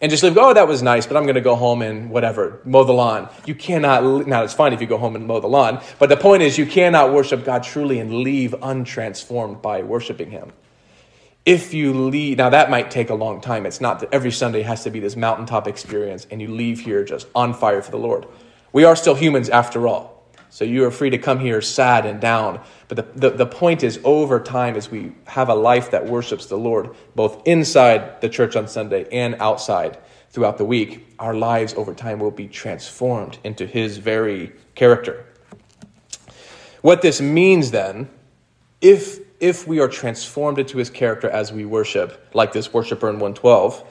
and 0.00 0.10
just 0.10 0.22
live, 0.22 0.38
oh, 0.38 0.54
that 0.54 0.68
was 0.68 0.82
nice, 0.82 1.06
but 1.06 1.16
I'm 1.16 1.24
going 1.24 1.34
to 1.34 1.40
go 1.40 1.56
home 1.56 1.82
and 1.82 2.10
whatever, 2.10 2.60
mow 2.64 2.84
the 2.84 2.92
lawn. 2.92 3.28
You 3.46 3.54
cannot, 3.54 4.26
now 4.28 4.44
it's 4.44 4.54
fine 4.54 4.72
if 4.72 4.80
you 4.80 4.86
go 4.86 4.98
home 4.98 5.16
and 5.16 5.26
mow 5.26 5.40
the 5.40 5.48
lawn, 5.48 5.82
but 5.98 6.08
the 6.08 6.16
point 6.16 6.42
is 6.42 6.56
you 6.56 6.66
cannot 6.66 7.12
worship 7.12 7.44
God 7.44 7.64
truly 7.64 7.98
and 7.98 8.22
leave 8.22 8.52
untransformed 8.52 9.60
by 9.60 9.82
worshiping 9.82 10.30
Him. 10.30 10.52
If 11.44 11.74
you 11.74 11.94
leave, 11.94 12.38
now 12.38 12.50
that 12.50 12.70
might 12.70 12.90
take 12.90 13.10
a 13.10 13.14
long 13.14 13.40
time. 13.40 13.64
It's 13.64 13.80
not 13.80 14.00
that 14.00 14.12
every 14.12 14.30
Sunday 14.30 14.62
has 14.62 14.84
to 14.84 14.90
be 14.90 15.00
this 15.00 15.16
mountaintop 15.16 15.66
experience 15.66 16.26
and 16.30 16.42
you 16.42 16.48
leave 16.48 16.80
here 16.80 17.04
just 17.04 17.26
on 17.34 17.54
fire 17.54 17.82
for 17.82 17.90
the 17.90 17.98
Lord. 17.98 18.26
We 18.72 18.84
are 18.84 18.94
still 18.94 19.14
humans 19.14 19.48
after 19.48 19.88
all. 19.88 20.17
So 20.50 20.64
you 20.64 20.84
are 20.84 20.90
free 20.90 21.10
to 21.10 21.18
come 21.18 21.38
here 21.38 21.60
sad 21.60 22.06
and 22.06 22.20
down. 22.20 22.60
But 22.88 22.96
the, 22.96 23.28
the, 23.28 23.36
the, 23.36 23.46
point 23.46 23.82
is, 23.82 24.00
over 24.02 24.40
time, 24.40 24.76
as 24.76 24.90
we 24.90 25.12
have 25.26 25.48
a 25.48 25.54
life 25.54 25.90
that 25.90 26.06
worships 26.06 26.46
the 26.46 26.56
Lord, 26.56 26.94
both 27.14 27.46
inside 27.46 28.20
the 28.20 28.28
church 28.28 28.56
on 28.56 28.66
Sunday 28.66 29.06
and 29.12 29.36
outside 29.40 29.98
throughout 30.30 30.58
the 30.58 30.64
week, 30.64 31.14
our 31.18 31.34
lives 31.34 31.74
over 31.74 31.94
time 31.94 32.18
will 32.18 32.30
be 32.30 32.48
transformed 32.48 33.38
into 33.44 33.66
His 33.66 33.98
very 33.98 34.52
character. 34.74 35.24
What 36.80 37.02
this 37.02 37.20
means 37.20 37.70
then, 37.70 38.08
if, 38.80 39.18
if 39.40 39.66
we 39.66 39.80
are 39.80 39.88
transformed 39.88 40.58
into 40.58 40.78
His 40.78 40.88
character 40.88 41.28
as 41.28 41.52
we 41.52 41.66
worship, 41.66 42.30
like 42.34 42.52
this 42.52 42.72
worshiper 42.72 43.08
in 43.10 43.16
112, 43.18 43.84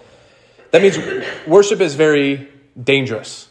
that 0.72 0.82
means 0.82 0.98
worship 1.46 1.82
is 1.82 1.96
very 1.96 2.50
dangerous. 2.82 3.48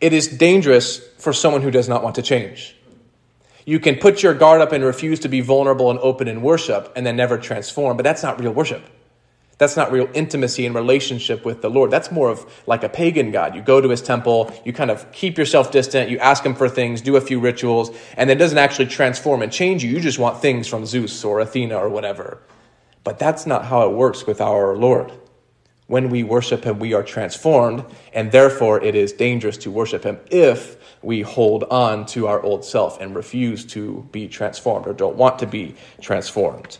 It 0.00 0.12
is 0.12 0.28
dangerous 0.28 1.00
for 1.28 1.34
someone 1.34 1.60
who 1.60 1.70
does 1.70 1.90
not 1.90 2.02
want 2.02 2.14
to 2.14 2.22
change. 2.22 2.74
You 3.66 3.78
can 3.80 3.96
put 3.96 4.22
your 4.22 4.32
guard 4.32 4.62
up 4.62 4.72
and 4.72 4.82
refuse 4.82 5.20
to 5.20 5.28
be 5.28 5.42
vulnerable 5.42 5.90
and 5.90 5.98
open 5.98 6.26
in 6.26 6.40
worship 6.40 6.90
and 6.96 7.04
then 7.04 7.16
never 7.16 7.36
transform, 7.36 7.98
but 7.98 8.02
that's 8.02 8.22
not 8.22 8.40
real 8.40 8.52
worship. 8.52 8.82
That's 9.58 9.76
not 9.76 9.92
real 9.92 10.08
intimacy 10.14 10.64
and 10.64 10.74
relationship 10.74 11.44
with 11.44 11.60
the 11.60 11.68
Lord. 11.68 11.90
That's 11.90 12.10
more 12.10 12.30
of 12.30 12.50
like 12.66 12.82
a 12.82 12.88
pagan 12.88 13.30
God. 13.30 13.54
You 13.54 13.60
go 13.60 13.78
to 13.78 13.90
his 13.90 14.00
temple, 14.00 14.58
you 14.64 14.72
kind 14.72 14.90
of 14.90 15.12
keep 15.12 15.36
yourself 15.36 15.70
distant, 15.70 16.08
you 16.08 16.18
ask 16.18 16.42
him 16.42 16.54
for 16.54 16.66
things, 16.66 17.02
do 17.02 17.16
a 17.16 17.20
few 17.20 17.40
rituals, 17.40 17.90
and 18.16 18.30
it 18.30 18.36
doesn't 18.36 18.56
actually 18.56 18.86
transform 18.86 19.42
and 19.42 19.52
change 19.52 19.84
you. 19.84 19.90
You 19.90 20.00
just 20.00 20.18
want 20.18 20.40
things 20.40 20.66
from 20.66 20.86
Zeus 20.86 21.22
or 21.22 21.40
Athena 21.40 21.76
or 21.76 21.90
whatever. 21.90 22.40
But 23.04 23.18
that's 23.18 23.44
not 23.44 23.66
how 23.66 23.82
it 23.82 23.94
works 23.94 24.26
with 24.26 24.40
our 24.40 24.74
Lord. 24.74 25.12
When 25.88 26.10
we 26.10 26.22
worship 26.22 26.64
him, 26.64 26.78
we 26.78 26.92
are 26.92 27.02
transformed, 27.02 27.82
and 28.12 28.30
therefore 28.30 28.78
it 28.84 28.94
is 28.94 29.10
dangerous 29.10 29.56
to 29.58 29.70
worship 29.70 30.04
him 30.04 30.18
if 30.30 30.76
we 31.02 31.22
hold 31.22 31.64
on 31.64 32.04
to 32.06 32.26
our 32.26 32.42
old 32.42 32.62
self 32.62 33.00
and 33.00 33.16
refuse 33.16 33.64
to 33.72 34.06
be 34.12 34.28
transformed 34.28 34.86
or 34.86 34.92
don't 34.92 35.16
want 35.16 35.38
to 35.38 35.46
be 35.46 35.76
transformed. 36.02 36.76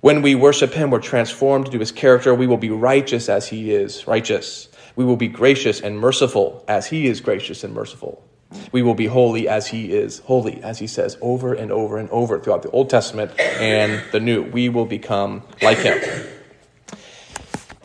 When 0.00 0.22
we 0.22 0.36
worship 0.36 0.72
him, 0.74 0.92
we're 0.92 1.00
transformed 1.00 1.72
to 1.72 1.78
his 1.80 1.90
character. 1.90 2.32
We 2.32 2.46
will 2.46 2.56
be 2.56 2.70
righteous 2.70 3.28
as 3.28 3.48
he 3.48 3.72
is 3.72 4.06
righteous. 4.06 4.68
We 4.94 5.04
will 5.04 5.16
be 5.16 5.26
gracious 5.26 5.80
and 5.80 5.98
merciful 5.98 6.64
as 6.68 6.86
he 6.86 7.08
is 7.08 7.20
gracious 7.20 7.64
and 7.64 7.74
merciful. 7.74 8.24
We 8.70 8.82
will 8.82 8.94
be 8.94 9.06
holy 9.06 9.48
as 9.48 9.66
he 9.66 9.92
is 9.92 10.20
holy, 10.20 10.62
as 10.62 10.78
he 10.78 10.86
says 10.86 11.18
over 11.20 11.52
and 11.52 11.72
over 11.72 11.98
and 11.98 12.08
over 12.10 12.38
throughout 12.38 12.62
the 12.62 12.70
Old 12.70 12.90
Testament 12.90 13.32
and 13.40 14.00
the 14.12 14.20
New. 14.20 14.44
We 14.44 14.68
will 14.68 14.86
become 14.86 15.42
like 15.60 15.78
him 15.78 15.98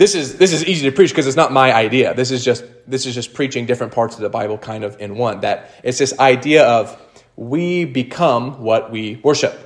this 0.04 0.16
is 0.16 0.38
this 0.38 0.52
is 0.52 0.66
easy 0.66 0.90
to 0.90 0.94
preach 0.94 1.12
because 1.12 1.28
it's 1.28 1.38
not 1.38 1.54
my 1.54 1.74
idea. 1.74 2.14
This 2.14 2.30
is 2.30 2.44
just 2.44 2.66
this 2.86 3.06
is 3.06 3.16
just 3.16 3.34
preaching 3.34 3.66
different 3.66 3.94
parts 3.94 4.16
of 4.16 4.22
the 4.22 4.28
Bible 4.30 4.58
kind 4.58 4.84
of 4.84 5.00
in 5.00 5.16
one. 5.16 5.40
That 5.40 5.72
it's 5.82 5.98
this 5.98 6.20
idea 6.20 6.66
of 6.66 7.02
we 7.38 7.86
become 7.86 8.62
what 8.62 8.92
we 8.92 9.22
worship. 9.24 9.58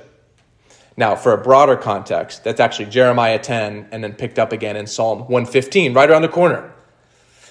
Now, 0.96 1.16
for 1.16 1.32
a 1.32 1.38
broader 1.38 1.76
context, 1.76 2.44
that's 2.44 2.60
actually 2.60 2.86
Jeremiah 2.86 3.40
10 3.40 3.88
and 3.90 4.04
then 4.04 4.14
picked 4.14 4.38
up 4.38 4.52
again 4.52 4.76
in 4.76 4.86
Psalm 4.86 5.20
115, 5.22 5.92
right 5.92 6.08
around 6.08 6.22
the 6.22 6.28
corner. 6.28 6.72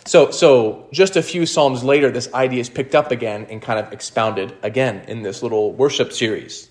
So, 0.05 0.31
so 0.31 0.87
just 0.93 1.17
a 1.17 1.21
few 1.21 1.45
Psalms 1.45 1.83
later, 1.83 2.09
this 2.09 2.33
idea 2.33 2.61
is 2.61 2.69
picked 2.69 2.95
up 2.95 3.11
again 3.11 3.47
and 3.49 3.61
kind 3.61 3.79
of 3.79 3.91
expounded 3.91 4.55
again 4.63 5.03
in 5.09 5.23
this 5.23 5.43
little 5.43 5.73
worship 5.73 6.13
series. 6.13 6.69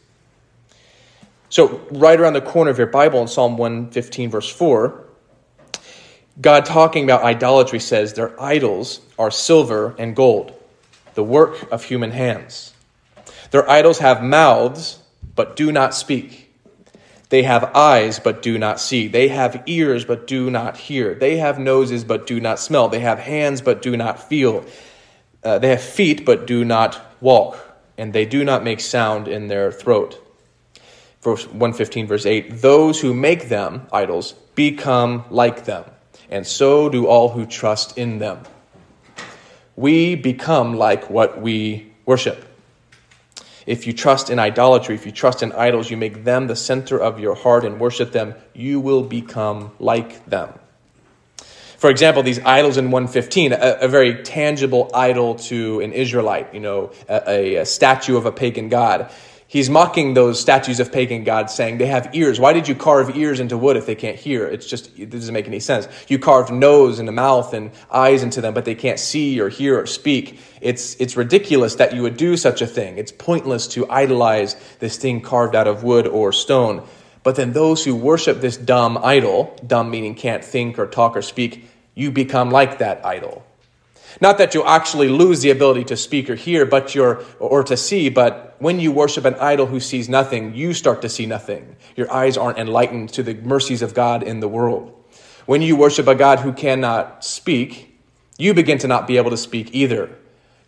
So, 1.50 1.87
right 1.90 2.18
around 2.18 2.35
the 2.35 2.42
corner 2.42 2.70
of 2.70 2.79
your 2.79 2.88
Bible 2.88 3.20
in 3.20 3.29
Psalm 3.29 3.57
115, 3.57 4.31
verse 4.31 4.50
4, 4.50 5.06
God, 6.40 6.66
talking 6.66 7.05
about 7.05 7.22
idolatry, 7.22 7.81
says 7.81 8.12
their 8.12 8.40
idols 8.40 9.01
are 9.18 9.31
silver 9.31 9.94
and 9.99 10.14
gold, 10.14 10.53
the 11.14 11.25
work 11.25 11.70
of 11.72 11.85
human 11.85 12.11
hands. 12.11 12.75
Their 13.53 13.68
idols 13.70 13.99
have 14.01 14.22
mouths, 14.22 14.99
but 15.35 15.57
do 15.57 15.72
not 15.72 15.94
speak. 15.94 16.42
They 17.31 17.42
have 17.42 17.75
eyes, 17.75 18.18
but 18.18 18.42
do 18.42 18.59
not 18.59 18.79
see. 18.79 19.09
They 19.09 19.29
have 19.29 19.62
ears, 19.66 20.05
but 20.05 20.27
do 20.27 20.51
not 20.51 20.77
hear. 20.77 21.14
They 21.14 21.38
have 21.38 21.59
noses, 21.59 22.05
but 22.05 22.27
do 22.27 22.38
not 22.38 22.61
smell. 22.61 22.88
They 22.88 23.01
have 23.01 23.18
hands, 23.18 23.62
but 23.62 23.81
do 23.81 23.96
not 23.96 24.22
feel. 24.22 24.64
Uh, 25.42 25.59
they 25.59 25.70
have 25.70 25.83
feet, 25.83 26.27
but 26.27 26.46
do 26.46 26.64
not 26.64 27.01
walk. 27.20 27.59
And 27.99 28.12
they 28.12 28.27
do 28.27 28.44
not 28.44 28.62
make 28.62 28.81
sound 28.81 29.27
in 29.27 29.49
their 29.49 29.72
throat. 29.72 30.22
Verse 31.22 31.46
115, 31.46 32.07
verse 32.07 32.27
8 32.27 32.61
Those 32.61 33.01
who 33.01 33.14
make 33.14 33.49
them, 33.49 33.87
idols, 33.90 34.35
become 34.55 35.25
like 35.31 35.64
them 35.64 35.85
and 36.31 36.47
so 36.47 36.89
do 36.89 37.07
all 37.07 37.31
who 37.31 37.47
trust 37.47 37.97
in 37.99 38.19
them. 38.19 38.43
We 39.77 40.15
become 40.15 40.77
like 40.77 41.11
what 41.11 41.41
we 41.41 41.93
worship. 42.05 42.45
If 43.67 43.87
you 43.87 43.93
trust 43.93 44.31
in 44.31 44.39
idolatry, 44.39 44.95
if 44.95 45.07
you 45.07 45.12
trust 45.12 45.43
in 45.43 45.53
idols, 45.53 45.91
you 45.91 45.97
make 45.97 46.25
them 46.25 46.47
the 46.47 46.57
center 46.57 46.99
of 46.99 47.19
your 47.19 47.35
heart 47.35 47.65
and 47.65 47.81
worship 47.81 48.12
them, 48.12 48.35
you 48.55 48.79
will 48.79 49.03
become 49.03 49.73
like 49.81 50.25
them. 50.27 50.53
For 51.79 51.91
example, 51.91 52.23
these 52.23 52.39
idols 52.41 52.79
in 52.79 52.91
115, 52.91 53.53
a, 53.53 53.57
a 53.83 53.89
very 53.89 54.23
tangible 54.23 54.91
idol 54.95 55.35
to 55.35 55.81
an 55.81 55.93
Israelite, 55.93 56.55
you 56.55 56.61
know, 56.61 56.93
a, 57.09 57.57
a 57.57 57.67
statue 57.67 58.17
of 58.17 58.25
a 58.25 58.33
pagan 58.33 58.69
god. 58.69 59.11
He's 59.48 59.70
mocking 59.70 60.14
those 60.14 60.40
statues 60.40 60.80
of 60.80 60.90
pagan 60.90 61.22
gods, 61.22 61.54
saying 61.54 61.78
they 61.78 61.87
have 61.87 62.12
ears. 62.12 62.40
Why 62.40 62.52
did 62.52 62.66
you 62.66 62.74
carve 62.74 63.16
ears 63.16 63.38
into 63.38 63.56
wood 63.56 63.76
if 63.76 63.87
they 63.87 63.94
can't 63.94 64.16
hear? 64.16 64.44
It's 64.44 64.66
just, 64.66 64.98
it 64.98 65.11
doesn't 65.11 65.32
make 65.32 65.46
any 65.46 65.61
sense. 65.61 65.87
You 66.09 66.18
carved 66.18 66.52
nose 66.52 66.98
and 66.98 67.09
a 67.09 67.12
mouth 67.12 67.54
and 67.54 67.70
eyes 67.88 68.24
into 68.24 68.40
them, 68.40 68.54
but 68.54 68.64
they 68.64 68.74
can't 68.74 68.98
see 68.98 69.40
or 69.40 69.48
hear 69.48 69.78
or 69.78 69.87
speak. 69.87 70.40
It's, 70.61 70.96
it's 70.96 71.16
ridiculous 71.16 71.76
that 71.76 71.94
you 71.94 72.02
would 72.02 72.16
do 72.16 72.37
such 72.37 72.61
a 72.61 72.66
thing. 72.66 72.98
It's 72.98 73.12
pointless 73.12 73.68
to 73.68 73.88
idolize 73.88 74.56
this 74.80 74.96
thing 74.96 75.20
carved 75.20 75.54
out 75.54 75.68
of 75.68 75.85
wood 75.85 76.09
or 76.09 76.32
stone. 76.32 76.85
But 77.22 77.37
then 77.37 77.52
those 77.52 77.85
who 77.85 77.94
worship 77.94 78.40
this 78.40 78.56
dumb 78.56 78.98
idol, 78.98 79.56
dumb 79.64 79.92
meaning 79.92 80.16
can't 80.16 80.44
think 80.44 80.76
or 80.76 80.88
talk 80.88 81.16
or 81.16 81.22
speak, 81.22 81.66
you 81.94 82.11
become 82.11 82.50
like 82.50 82.78
that 82.78 83.06
idol. 83.06 83.45
Not 84.20 84.38
that 84.38 84.55
you'll 84.55 84.66
actually 84.66 85.09
lose 85.09 85.42
the 85.42 85.50
ability 85.50 85.85
to 85.85 85.96
speak 85.96 86.31
or 86.31 86.35
hear, 86.35 86.64
but 86.64 86.94
you're, 86.94 87.22
or 87.38 87.62
to 87.64 87.76
see, 87.76 88.09
but 88.09 88.57
when 88.59 88.81
you 88.81 88.90
worship 88.90 89.24
an 89.24 89.35
idol 89.35 89.66
who 89.66 89.81
sees 89.81 90.09
nothing, 90.09 90.55
you 90.55 90.72
start 90.72 91.02
to 91.02 91.09
see 91.09 91.26
nothing. 91.26 91.76
Your 91.94 92.11
eyes 92.11 92.37
aren't 92.37 92.59
enlightened 92.59 93.11
to 93.11 93.22
the 93.22 93.35
mercies 93.35 93.83
of 93.83 93.92
God 93.92 94.22
in 94.22 94.40
the 94.40 94.48
world. 94.48 94.92
When 95.44 95.62
you 95.62 95.76
worship 95.76 96.09
a 96.09 96.14
God 96.14 96.40
who 96.40 96.52
cannot 96.52 97.24
speak, 97.24 98.00
you 98.38 98.55
begin 98.55 98.79
to 98.79 98.88
not 98.88 99.07
be 99.07 99.18
able 99.18 99.31
to 99.31 99.37
speak 99.37 99.74
either. 99.74 100.11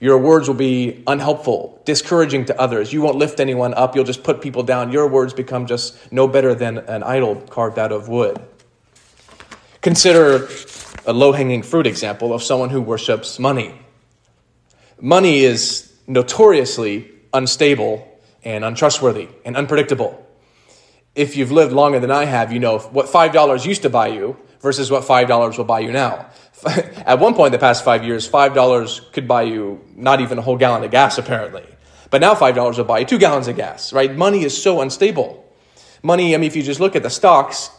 Your 0.00 0.18
words 0.18 0.46
will 0.46 0.54
be 0.54 1.02
unhelpful, 1.06 1.82
discouraging 1.84 2.44
to 2.46 2.60
others. 2.60 2.92
You 2.92 3.02
won't 3.02 3.16
lift 3.16 3.40
anyone 3.40 3.74
up. 3.74 3.96
You'll 3.96 4.04
just 4.04 4.22
put 4.22 4.40
people 4.40 4.62
down. 4.62 4.92
Your 4.92 5.08
words 5.08 5.34
become 5.34 5.66
just 5.66 6.12
no 6.12 6.28
better 6.28 6.54
than 6.54 6.78
an 6.78 7.02
idol 7.02 7.36
carved 7.50 7.78
out 7.78 7.90
of 7.90 8.08
wood. 8.08 8.40
Consider 9.80 10.48
a 11.08 11.12
low 11.12 11.32
hanging 11.32 11.62
fruit 11.62 11.86
example 11.86 12.34
of 12.34 12.42
someone 12.42 12.68
who 12.68 12.82
worships 12.82 13.38
money. 13.38 13.74
Money 15.00 15.38
is 15.38 15.90
notoriously 16.06 17.10
unstable 17.32 18.06
and 18.44 18.62
untrustworthy 18.62 19.28
and 19.42 19.56
unpredictable. 19.56 20.26
If 21.14 21.34
you've 21.34 21.50
lived 21.50 21.72
longer 21.72 21.98
than 21.98 22.10
I 22.10 22.26
have, 22.26 22.52
you 22.52 22.58
know 22.58 22.78
what 22.78 23.06
$5 23.06 23.64
used 23.64 23.82
to 23.82 23.90
buy 23.90 24.08
you 24.08 24.36
versus 24.60 24.90
what 24.90 25.02
$5 25.02 25.56
will 25.56 25.64
buy 25.64 25.80
you 25.80 25.92
now. 25.92 26.28
At 26.66 27.20
one 27.20 27.34
point 27.34 27.48
in 27.48 27.52
the 27.52 27.58
past 27.58 27.86
five 27.86 28.04
years, 28.04 28.28
$5 28.28 29.12
could 29.12 29.26
buy 29.26 29.42
you 29.42 29.80
not 29.96 30.20
even 30.20 30.36
a 30.36 30.42
whole 30.42 30.58
gallon 30.58 30.84
of 30.84 30.90
gas, 30.90 31.16
apparently. 31.16 31.64
But 32.10 32.20
now 32.20 32.34
$5 32.34 32.76
will 32.76 32.84
buy 32.84 32.98
you 32.98 33.06
two 33.06 33.18
gallons 33.18 33.48
of 33.48 33.56
gas, 33.56 33.94
right? 33.94 34.14
Money 34.14 34.44
is 34.44 34.62
so 34.62 34.82
unstable. 34.82 35.44
Money, 36.02 36.34
I 36.34 36.38
mean, 36.38 36.48
if 36.48 36.54
you 36.54 36.62
just 36.62 36.80
look 36.80 36.96
at 36.96 37.02
the 37.02 37.10
stocks, 37.10 37.70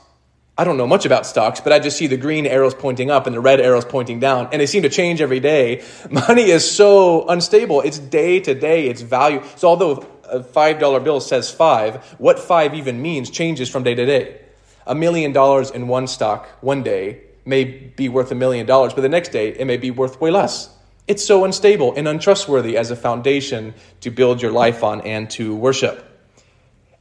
I 0.59 0.65
don't 0.65 0.75
know 0.75 0.87
much 0.87 1.05
about 1.05 1.25
stocks, 1.25 1.61
but 1.61 1.71
I 1.71 1.79
just 1.79 1.95
see 1.95 2.07
the 2.07 2.17
green 2.17 2.45
arrows 2.45 2.73
pointing 2.73 3.09
up 3.09 3.27
and 3.27 3.33
the 3.33 3.39
red 3.39 3.61
arrows 3.61 3.85
pointing 3.85 4.19
down, 4.19 4.49
and 4.51 4.59
they 4.59 4.65
seem 4.65 4.83
to 4.83 4.89
change 4.89 5.21
every 5.21 5.39
day. 5.39 5.85
Money 6.11 6.51
is 6.51 6.69
so 6.69 7.25
unstable. 7.29 7.79
It's 7.79 7.97
day 7.97 8.41
to 8.41 8.53
day, 8.53 8.89
its 8.89 9.01
value. 9.01 9.41
So, 9.55 9.69
although 9.69 10.05
a 10.25 10.41
$5 10.41 11.03
bill 11.05 11.21
says 11.21 11.49
five, 11.49 12.03
what 12.17 12.37
five 12.39 12.73
even 12.73 13.01
means 13.01 13.29
changes 13.29 13.69
from 13.69 13.83
day 13.83 13.95
to 13.95 14.05
day. 14.05 14.41
A 14.85 14.93
million 14.93 15.31
dollars 15.31 15.71
in 15.71 15.87
one 15.87 16.07
stock 16.07 16.45
one 16.59 16.83
day 16.83 17.21
may 17.45 17.63
be 17.63 18.09
worth 18.09 18.29
a 18.33 18.35
million 18.35 18.65
dollars, 18.65 18.93
but 18.93 18.99
the 18.99 19.07
next 19.07 19.29
day 19.29 19.51
it 19.51 19.65
may 19.65 19.77
be 19.77 19.91
worth 19.91 20.19
way 20.19 20.29
less. 20.29 20.69
It's 21.07 21.23
so 21.23 21.45
unstable 21.45 21.95
and 21.95 22.05
untrustworthy 22.05 22.75
as 22.75 22.91
a 22.91 22.97
foundation 22.97 23.75
to 24.01 24.11
build 24.11 24.41
your 24.41 24.51
life 24.51 24.83
on 24.83 24.99
and 25.01 25.29
to 25.29 25.55
worship. 25.55 26.05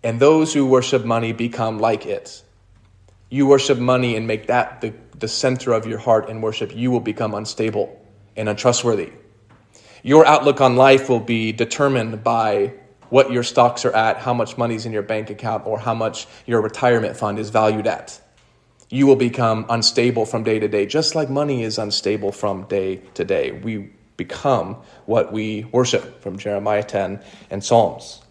And 0.05 0.21
those 0.21 0.55
who 0.55 0.64
worship 0.64 1.05
money 1.05 1.33
become 1.33 1.81
like 1.81 2.07
it 2.07 2.44
you 3.31 3.47
worship 3.47 3.79
money 3.79 4.17
and 4.17 4.27
make 4.27 4.47
that 4.47 4.81
the, 4.81 4.95
the 5.19 5.29
center 5.29 5.73
of 5.73 5.87
your 5.87 5.99
heart 5.99 6.29
and 6.29 6.43
worship, 6.43 6.75
you 6.75 6.91
will 6.91 7.01
become 7.01 7.35
unstable 7.35 8.05
and 8.37 8.49
untrustworthy. 8.49 9.12
Your 10.03 10.27
outlook 10.27 10.61
on 10.61 10.77
life 10.77 11.09
will 11.09 11.21
be 11.21 11.53
determined 11.53 12.23
by 12.23 12.73
what 13.11 13.33
your 13.33 13.43
stocks 13.43 13.85
are 13.85 13.95
at, 13.95 14.19
how 14.19 14.35
much 14.35 14.57
money 14.57 14.75
is 14.75 14.87
in 14.87 14.93
your 14.93 15.03
bank 15.03 15.31
account, 15.31 15.67
or 15.67 15.79
how 15.79 15.95
much 15.95 16.27
your 16.47 16.61
retirement 16.61 17.17
fund 17.17 17.38
is 17.38 17.51
valued 17.51 17.87
at. 17.87 18.21
You 18.91 19.07
will 19.07 19.17
become 19.17 19.67
unstable 19.69 20.25
from 20.25 20.45
day 20.45 20.59
to 20.59 20.69
day, 20.69 20.87
just 20.87 21.14
like 21.14 21.29
money 21.29 21.62
is 21.62 21.79
unstable 21.79 22.33
from 22.33 22.64
day 22.64 22.97
to 23.14 23.25
day. 23.25 23.53
We 23.53 23.91
become 24.17 24.77
what 25.07 25.33
we 25.33 25.64
worship 25.73 26.23
from 26.23 26.38
Jeremiah 26.38 26.83
10 26.83 27.21
and 27.51 27.62
Psalms. 27.62 28.23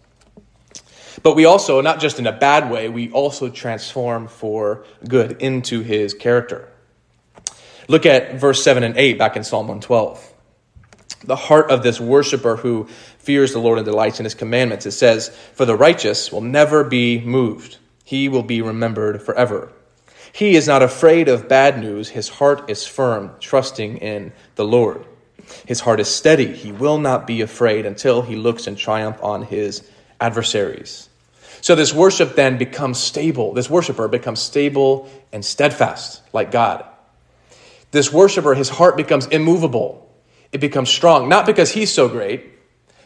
But 1.22 1.34
we 1.34 1.44
also, 1.44 1.80
not 1.80 2.00
just 2.00 2.18
in 2.18 2.26
a 2.26 2.32
bad 2.32 2.70
way, 2.70 2.88
we 2.88 3.10
also 3.10 3.48
transform 3.48 4.28
for 4.28 4.84
good 5.06 5.40
into 5.40 5.82
his 5.82 6.14
character. 6.14 6.68
Look 7.88 8.04
at 8.04 8.34
verse 8.34 8.62
7 8.62 8.82
and 8.82 8.96
8 8.96 9.18
back 9.18 9.36
in 9.36 9.44
Psalm 9.44 9.66
112. 9.66 10.34
The 11.24 11.36
heart 11.36 11.70
of 11.70 11.82
this 11.82 11.98
worshiper 11.98 12.56
who 12.56 12.86
fears 13.18 13.52
the 13.52 13.58
Lord 13.58 13.78
and 13.78 13.84
delights 13.84 14.20
in 14.20 14.24
his 14.24 14.34
commandments. 14.34 14.86
It 14.86 14.92
says, 14.92 15.30
For 15.54 15.64
the 15.64 15.76
righteous 15.76 16.30
will 16.30 16.42
never 16.42 16.84
be 16.84 17.20
moved, 17.20 17.78
he 18.04 18.28
will 18.28 18.42
be 18.42 18.62
remembered 18.62 19.22
forever. 19.22 19.72
He 20.32 20.54
is 20.54 20.68
not 20.68 20.82
afraid 20.82 21.28
of 21.28 21.48
bad 21.48 21.80
news, 21.80 22.10
his 22.10 22.28
heart 22.28 22.70
is 22.70 22.86
firm, 22.86 23.32
trusting 23.40 23.96
in 23.98 24.32
the 24.54 24.64
Lord. 24.64 25.04
His 25.66 25.80
heart 25.80 25.98
is 25.98 26.08
steady, 26.08 26.54
he 26.54 26.70
will 26.70 26.98
not 26.98 27.26
be 27.26 27.40
afraid 27.40 27.86
until 27.86 28.22
he 28.22 28.36
looks 28.36 28.66
in 28.66 28.76
triumph 28.76 29.18
on 29.22 29.42
his 29.42 29.88
adversaries. 30.20 31.07
So 31.60 31.74
this 31.74 31.92
worship 31.92 32.34
then 32.34 32.58
becomes 32.58 32.98
stable. 32.98 33.52
This 33.52 33.68
worshiper 33.68 34.08
becomes 34.08 34.40
stable 34.40 35.10
and 35.32 35.44
steadfast 35.44 36.22
like 36.32 36.50
God. 36.50 36.84
This 37.90 38.12
worshiper, 38.12 38.54
his 38.54 38.68
heart 38.68 38.96
becomes 38.96 39.26
immovable. 39.26 40.08
It 40.52 40.58
becomes 40.58 40.90
strong, 40.90 41.28
not 41.28 41.46
because 41.46 41.72
he's 41.72 41.92
so 41.92 42.08
great, 42.08 42.52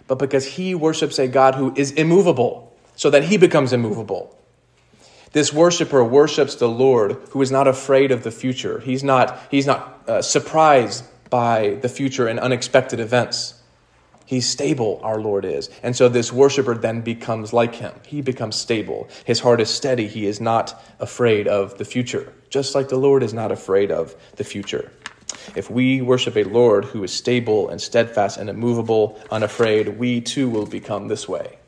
but 0.07 0.19
because 0.19 0.47
he 0.47 0.75
worships 0.75 1.19
a 1.19 1.29
God 1.29 1.55
who 1.55 1.73
is 1.77 1.93
immovable, 1.93 2.77
so 2.97 3.11
that 3.11 3.25
he 3.25 3.37
becomes 3.37 3.73
immovable. 3.73 4.37
This 5.33 5.53
worshiper 5.53 6.05
worships 6.05 6.57
the 6.57 6.69
Lord 6.69 7.13
who 7.31 7.41
is 7.41 7.51
not 7.51 7.67
afraid 7.67 8.13
of 8.13 8.23
the 8.23 8.31
future. 8.31 8.81
He's 8.81 9.03
not, 9.03 9.39
he's 9.51 9.67
not 9.67 10.03
uh, 10.07 10.23
surprised 10.23 11.05
by 11.31 11.79
the 11.81 11.89
future 11.89 12.29
and 12.29 12.39
unexpected 12.39 13.01
events. 13.01 13.55
He's 14.33 14.49
stable, 14.49 14.99
our 15.03 15.21
Lord 15.21 15.45
is. 15.45 15.69
And 15.83 15.95
so 15.95 16.09
this 16.09 16.33
worshiper 16.33 16.75
then 16.75 17.03
becomes 17.03 17.53
like 17.53 17.75
him. 17.75 17.93
He 18.07 18.23
becomes 18.23 18.57
stable. 18.57 19.11
His 19.27 19.41
heart 19.41 19.61
is 19.61 19.69
steady. 19.69 20.09
He 20.09 20.25
is 20.25 20.41
not 20.41 20.83
afraid 20.99 21.47
of 21.47 21.77
the 21.77 21.85
future, 21.85 22.33
just 22.49 22.75
like 22.75 22.89
the 22.89 22.97
Lord 22.97 23.23
is 23.23 23.35
not 23.35 23.53
afraid 23.53 23.91
of 23.91 24.17
the 24.37 24.45
future. 24.45 24.91
If 25.55 25.71
we 25.71 26.01
worship 26.01 26.35
a 26.35 26.45
Lord 26.45 26.87
who 26.87 27.05
is 27.05 27.13
stable 27.13 27.69
and 27.69 27.79
steadfast 27.79 28.39
and 28.39 28.49
immovable, 28.49 29.21
unafraid, 29.31 29.99
we 29.99 30.23
too 30.23 30.49
will 30.49 30.65
become 30.65 31.09
this 31.09 31.29
way. 31.29 31.59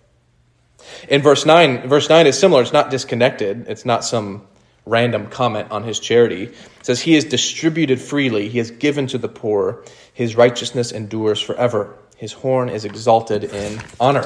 In 1.11 1.21
verse 1.21 1.45
9, 1.45 1.87
verse 1.87 2.09
9 2.09 2.27
is 2.27 2.39
similar. 2.39 2.63
It's 2.63 2.73
not 2.73 2.91
disconnected. 2.91 3.69
It's 3.69 3.85
not 3.85 4.07
some 4.07 4.47
random 4.87 5.27
comment 5.27 5.71
on 5.71 5.83
his 5.83 6.01
charity. 6.01 6.45
It 6.45 6.57
says, 6.81 7.03
He 7.03 7.15
is 7.15 7.25
distributed 7.25 8.01
freely, 8.01 8.49
He 8.49 8.57
has 8.57 8.71
given 8.71 9.07
to 9.09 9.19
the 9.19 9.29
poor, 9.29 9.85
His 10.15 10.35
righteousness 10.35 10.93
endures 10.93 11.41
forever. 11.41 11.97
His 12.17 12.33
horn 12.33 12.69
is 12.69 12.85
exalted 12.85 13.45
in 13.45 13.81
honor. 13.99 14.25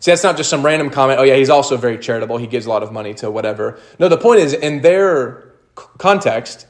See, 0.00 0.12
that's 0.12 0.22
not 0.22 0.36
just 0.36 0.50
some 0.50 0.64
random 0.64 0.90
comment. 0.90 1.18
Oh, 1.18 1.24
yeah, 1.24 1.34
he's 1.34 1.50
also 1.50 1.76
very 1.76 1.98
charitable. 1.98 2.36
He 2.36 2.46
gives 2.46 2.66
a 2.66 2.68
lot 2.68 2.82
of 2.82 2.92
money 2.92 3.14
to 3.14 3.30
whatever. 3.30 3.78
No, 3.98 4.08
the 4.08 4.18
point 4.18 4.40
is, 4.40 4.52
in 4.52 4.82
their 4.82 5.54
context, 5.98 6.66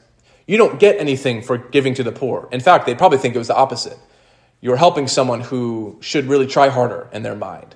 you 0.47 0.57
don't 0.57 0.79
get 0.79 0.99
anything 0.99 1.41
for 1.41 1.57
giving 1.57 1.93
to 1.95 2.03
the 2.03 2.11
poor. 2.11 2.47
In 2.51 2.59
fact, 2.59 2.85
they'd 2.85 2.97
probably 2.97 3.17
think 3.17 3.35
it 3.35 3.37
was 3.37 3.49
the 3.49 3.55
opposite. 3.55 3.97
You're 4.61 4.77
helping 4.77 5.07
someone 5.07 5.41
who 5.41 5.97
should 6.01 6.25
really 6.25 6.47
try 6.47 6.69
harder 6.69 7.09
in 7.11 7.21
their 7.21 7.35
mind. 7.35 7.75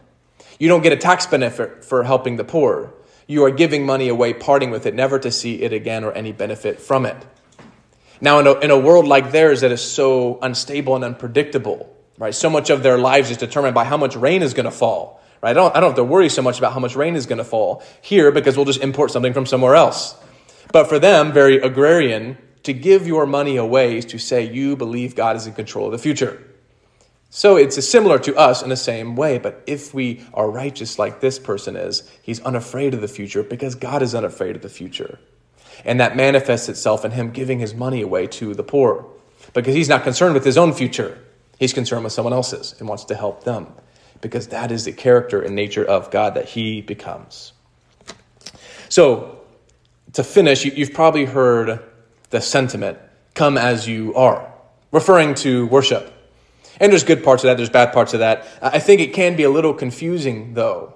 You 0.57 0.67
don't 0.67 0.81
get 0.81 0.93
a 0.93 0.97
tax 0.97 1.27
benefit 1.27 1.85
for 1.85 2.03
helping 2.03 2.37
the 2.37 2.43
poor. 2.43 2.93
You 3.27 3.43
are 3.45 3.51
giving 3.51 3.85
money 3.85 4.07
away, 4.07 4.33
parting 4.33 4.71
with 4.71 4.85
it, 4.85 4.95
never 4.95 5.19
to 5.19 5.31
see 5.31 5.61
it 5.61 5.73
again 5.73 6.03
or 6.03 6.11
any 6.11 6.31
benefit 6.31 6.79
from 6.79 7.05
it. 7.05 7.17
Now, 8.19 8.39
in 8.39 8.47
a, 8.47 8.53
in 8.59 8.71
a 8.71 8.79
world 8.79 9.07
like 9.07 9.31
theirs 9.31 9.61
that 9.61 9.71
is 9.71 9.81
so 9.81 10.39
unstable 10.41 10.95
and 10.95 11.03
unpredictable, 11.03 11.95
right? 12.21 12.35
So 12.35 12.51
much 12.51 12.69
of 12.69 12.83
their 12.83 12.99
lives 12.99 13.31
is 13.31 13.37
determined 13.37 13.73
by 13.73 13.83
how 13.83 13.97
much 13.97 14.15
rain 14.15 14.43
is 14.43 14.53
going 14.53 14.65
to 14.65 14.71
fall, 14.71 15.19
right? 15.41 15.49
I 15.49 15.53
don't, 15.53 15.75
I 15.75 15.79
don't 15.79 15.89
have 15.89 15.95
to 15.95 16.03
worry 16.03 16.29
so 16.29 16.43
much 16.43 16.59
about 16.59 16.71
how 16.71 16.79
much 16.79 16.95
rain 16.95 17.15
is 17.15 17.25
going 17.25 17.39
to 17.39 17.43
fall 17.43 17.81
here 17.99 18.31
because 18.31 18.55
we'll 18.55 18.67
just 18.67 18.79
import 18.79 19.09
something 19.09 19.33
from 19.33 19.47
somewhere 19.47 19.73
else. 19.73 20.15
But 20.71 20.87
for 20.87 20.99
them, 20.99 21.33
very 21.33 21.57
agrarian, 21.57 22.37
to 22.61 22.73
give 22.73 23.07
your 23.07 23.25
money 23.25 23.57
away 23.57 23.97
is 23.97 24.05
to 24.05 24.19
say 24.19 24.43
you 24.43 24.75
believe 24.75 25.15
God 25.15 25.35
is 25.35 25.47
in 25.47 25.53
control 25.53 25.87
of 25.87 25.93
the 25.93 25.97
future. 25.97 26.47
So 27.31 27.57
it's 27.57 27.83
similar 27.89 28.19
to 28.19 28.35
us 28.35 28.61
in 28.61 28.69
the 28.69 28.77
same 28.77 29.15
way, 29.15 29.39
but 29.39 29.63
if 29.65 29.91
we 29.91 30.23
are 30.31 30.47
righteous 30.47 30.99
like 30.99 31.21
this 31.21 31.39
person 31.39 31.75
is, 31.75 32.07
he's 32.21 32.39
unafraid 32.41 32.93
of 32.93 33.01
the 33.01 33.07
future 33.07 33.41
because 33.41 33.73
God 33.73 34.03
is 34.03 34.13
unafraid 34.13 34.55
of 34.55 34.61
the 34.61 34.69
future. 34.69 35.17
And 35.83 35.99
that 35.99 36.15
manifests 36.15 36.69
itself 36.69 37.03
in 37.03 37.11
him 37.11 37.31
giving 37.31 37.57
his 37.57 37.73
money 37.73 38.03
away 38.03 38.27
to 38.27 38.53
the 38.53 38.63
poor 38.63 39.07
because 39.55 39.73
he's 39.73 39.89
not 39.89 40.03
concerned 40.03 40.35
with 40.35 40.45
his 40.45 40.55
own 40.55 40.71
future. 40.71 41.17
He's 41.61 41.73
concerned 41.73 42.03
with 42.03 42.11
someone 42.11 42.33
else's 42.33 42.73
and 42.79 42.89
wants 42.89 43.05
to 43.05 43.15
help 43.15 43.43
them 43.43 43.67
because 44.19 44.47
that 44.47 44.71
is 44.71 44.85
the 44.85 44.91
character 44.91 45.43
and 45.43 45.55
nature 45.55 45.85
of 45.85 46.09
God 46.09 46.33
that 46.33 46.45
he 46.45 46.81
becomes. 46.81 47.53
So, 48.89 49.41
to 50.13 50.23
finish, 50.23 50.65
you've 50.65 50.91
probably 50.91 51.25
heard 51.25 51.79
the 52.31 52.41
sentiment, 52.41 52.97
come 53.35 53.59
as 53.59 53.87
you 53.87 54.15
are, 54.15 54.51
referring 54.91 55.35
to 55.35 55.67
worship. 55.67 56.11
And 56.79 56.91
there's 56.91 57.03
good 57.03 57.23
parts 57.23 57.43
of 57.43 57.49
that, 57.49 57.57
there's 57.57 57.69
bad 57.69 57.93
parts 57.93 58.15
of 58.15 58.21
that. 58.21 58.47
I 58.59 58.79
think 58.79 58.99
it 58.99 59.13
can 59.13 59.35
be 59.35 59.43
a 59.43 59.51
little 59.51 59.75
confusing, 59.75 60.55
though, 60.55 60.95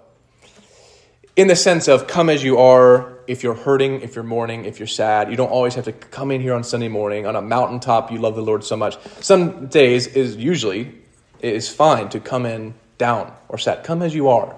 in 1.36 1.48
the 1.48 1.56
sense 1.56 1.88
of 1.88 2.08
come 2.08 2.30
as 2.30 2.44
you 2.44 2.58
are. 2.58 3.14
If 3.28 3.42
you're 3.42 3.56
hurting, 3.56 4.02
if 4.02 4.16
you're 4.16 4.24
mourning, 4.24 4.66
if 4.66 4.80
you're 4.80 4.88
sad, 4.88 5.32
you 5.32 5.36
don't 5.36 5.50
always 5.50 5.74
have 5.74 5.86
to 5.86 5.92
come 5.92 6.30
in 6.30 6.42
here 6.42 6.54
on 6.54 6.64
Sunday 6.64 6.88
morning 6.88 7.26
on 7.26 7.36
a 7.36 7.42
mountaintop. 7.42 8.12
You 8.12 8.20
love 8.20 8.36
the 8.36 8.44
Lord 8.44 8.64
so 8.64 8.78
much. 8.78 8.98
Some 9.20 9.66
days 9.68 10.06
is 10.06 10.36
usually 10.36 10.94
it 11.40 11.54
is 11.54 11.68
fine 11.68 12.10
to 12.10 12.20
come 12.20 12.46
in 12.46 12.76
down 12.98 13.34
or 13.50 13.58
sad. 13.58 13.84
Come 13.84 14.02
as 14.02 14.14
you 14.14 14.30
are. 14.30 14.56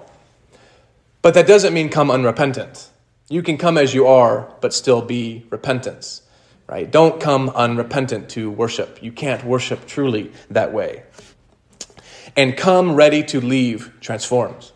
But 1.22 1.34
that 1.34 1.46
doesn't 1.46 1.74
mean 1.74 1.88
come 1.88 2.10
unrepentant. 2.10 2.90
You 3.28 3.42
can 3.42 3.58
come 3.58 3.76
as 3.76 3.92
you 3.92 4.06
are, 4.06 4.54
but 4.60 4.72
still 4.72 5.02
be 5.02 5.44
repentance, 5.50 6.22
right? 6.66 6.90
Don't 6.90 7.20
come 7.20 7.50
unrepentant 7.50 8.30
to 8.30 8.50
worship. 8.50 9.02
You 9.02 9.12
can't 9.12 9.44
worship 9.44 9.86
truly 9.86 10.32
that 10.50 10.72
way. 10.72 11.02
And 12.36 12.56
come 12.56 12.94
ready 12.94 13.22
to 13.24 13.40
leave 13.40 13.92
transformed. 14.00 14.72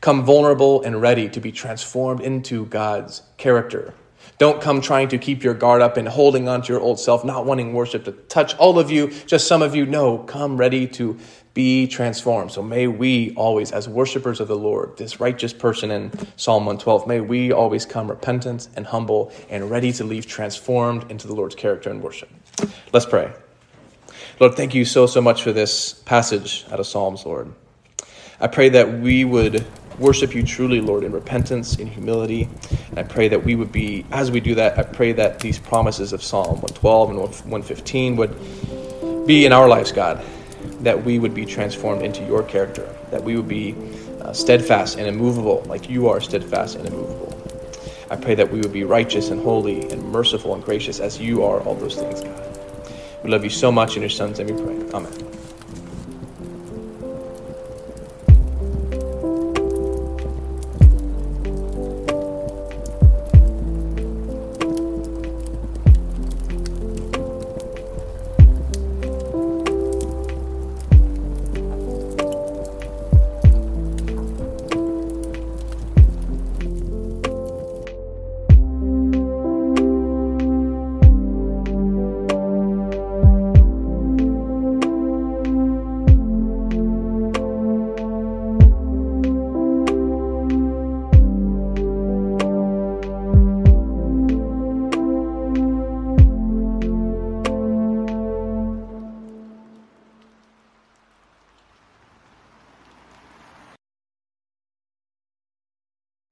Come 0.00 0.24
vulnerable 0.24 0.82
and 0.82 1.00
ready 1.00 1.28
to 1.28 1.40
be 1.40 1.52
transformed 1.52 2.20
into 2.20 2.66
God's 2.66 3.22
character. 3.36 3.94
Don't 4.38 4.62
come 4.62 4.80
trying 4.80 5.08
to 5.08 5.18
keep 5.18 5.42
your 5.42 5.52
guard 5.52 5.82
up 5.82 5.98
and 5.98 6.08
holding 6.08 6.48
on 6.48 6.62
to 6.62 6.72
your 6.72 6.80
old 6.80 6.98
self, 6.98 7.24
not 7.24 7.44
wanting 7.44 7.74
worship 7.74 8.06
to 8.06 8.12
touch 8.12 8.56
all 8.56 8.78
of 8.78 8.90
you, 8.90 9.08
just 9.26 9.46
some 9.46 9.60
of 9.60 9.74
you. 9.74 9.84
No, 9.84 10.18
come 10.18 10.56
ready 10.56 10.86
to 10.88 11.18
be 11.52 11.86
transformed. 11.86 12.50
So 12.52 12.62
may 12.62 12.86
we 12.86 13.34
always, 13.34 13.72
as 13.72 13.88
worshipers 13.88 14.40
of 14.40 14.48
the 14.48 14.56
Lord, 14.56 14.96
this 14.96 15.20
righteous 15.20 15.52
person 15.52 15.90
in 15.90 16.10
Psalm 16.36 16.64
112, 16.64 17.06
may 17.06 17.20
we 17.20 17.52
always 17.52 17.84
come 17.84 18.08
repentant 18.08 18.68
and 18.76 18.86
humble 18.86 19.32
and 19.50 19.70
ready 19.70 19.92
to 19.92 20.04
leave 20.04 20.26
transformed 20.26 21.10
into 21.10 21.26
the 21.26 21.34
Lord's 21.34 21.54
character 21.54 21.90
and 21.90 22.02
worship. 22.02 22.30
Let's 22.94 23.06
pray. 23.06 23.32
Lord, 24.38 24.54
thank 24.54 24.74
you 24.74 24.86
so, 24.86 25.06
so 25.06 25.20
much 25.20 25.42
for 25.42 25.52
this 25.52 25.92
passage 25.92 26.64
out 26.70 26.80
of 26.80 26.86
Psalms, 26.86 27.26
Lord. 27.26 27.52
I 28.40 28.46
pray 28.46 28.70
that 28.70 29.00
we 29.00 29.24
would 29.24 29.66
worship 29.98 30.34
you 30.34 30.42
truly, 30.42 30.80
Lord, 30.80 31.04
in 31.04 31.12
repentance, 31.12 31.76
in 31.76 31.86
humility. 31.86 32.48
And 32.88 32.98
I 32.98 33.02
pray 33.02 33.28
that 33.28 33.44
we 33.44 33.54
would 33.54 33.70
be, 33.70 34.06
as 34.10 34.30
we 34.30 34.40
do 34.40 34.54
that, 34.54 34.78
I 34.78 34.82
pray 34.82 35.12
that 35.12 35.40
these 35.40 35.58
promises 35.58 36.12
of 36.12 36.22
Psalm 36.22 36.62
112 36.62 37.10
and 37.10 37.18
115 37.18 38.16
would 38.16 39.26
be 39.26 39.44
in 39.44 39.52
our 39.52 39.68
lives, 39.68 39.92
God, 39.92 40.24
that 40.80 41.04
we 41.04 41.18
would 41.18 41.34
be 41.34 41.44
transformed 41.44 42.02
into 42.02 42.24
your 42.24 42.42
character, 42.42 42.88
that 43.10 43.22
we 43.22 43.36
would 43.36 43.48
be 43.48 43.76
uh, 44.22 44.32
steadfast 44.32 44.98
and 44.98 45.06
immovable, 45.06 45.62
like 45.66 45.90
you 45.90 46.08
are 46.08 46.20
steadfast 46.20 46.76
and 46.76 46.88
immovable. 46.88 47.36
I 48.10 48.16
pray 48.16 48.34
that 48.34 48.50
we 48.50 48.60
would 48.60 48.72
be 48.72 48.84
righteous 48.84 49.30
and 49.30 49.40
holy 49.42 49.88
and 49.90 50.02
merciful 50.10 50.54
and 50.54 50.64
gracious 50.64 50.98
as 50.98 51.20
you 51.20 51.44
are 51.44 51.60
all 51.60 51.74
those 51.74 51.96
things, 51.96 52.22
God. 52.22 52.58
We 53.22 53.30
love 53.30 53.44
you 53.44 53.50
so 53.50 53.70
much 53.70 53.96
in 53.96 54.02
your 54.02 54.10
son's 54.10 54.38
name 54.38 54.56
we 54.56 54.62
pray. 54.62 54.90
Amen. 54.94 55.39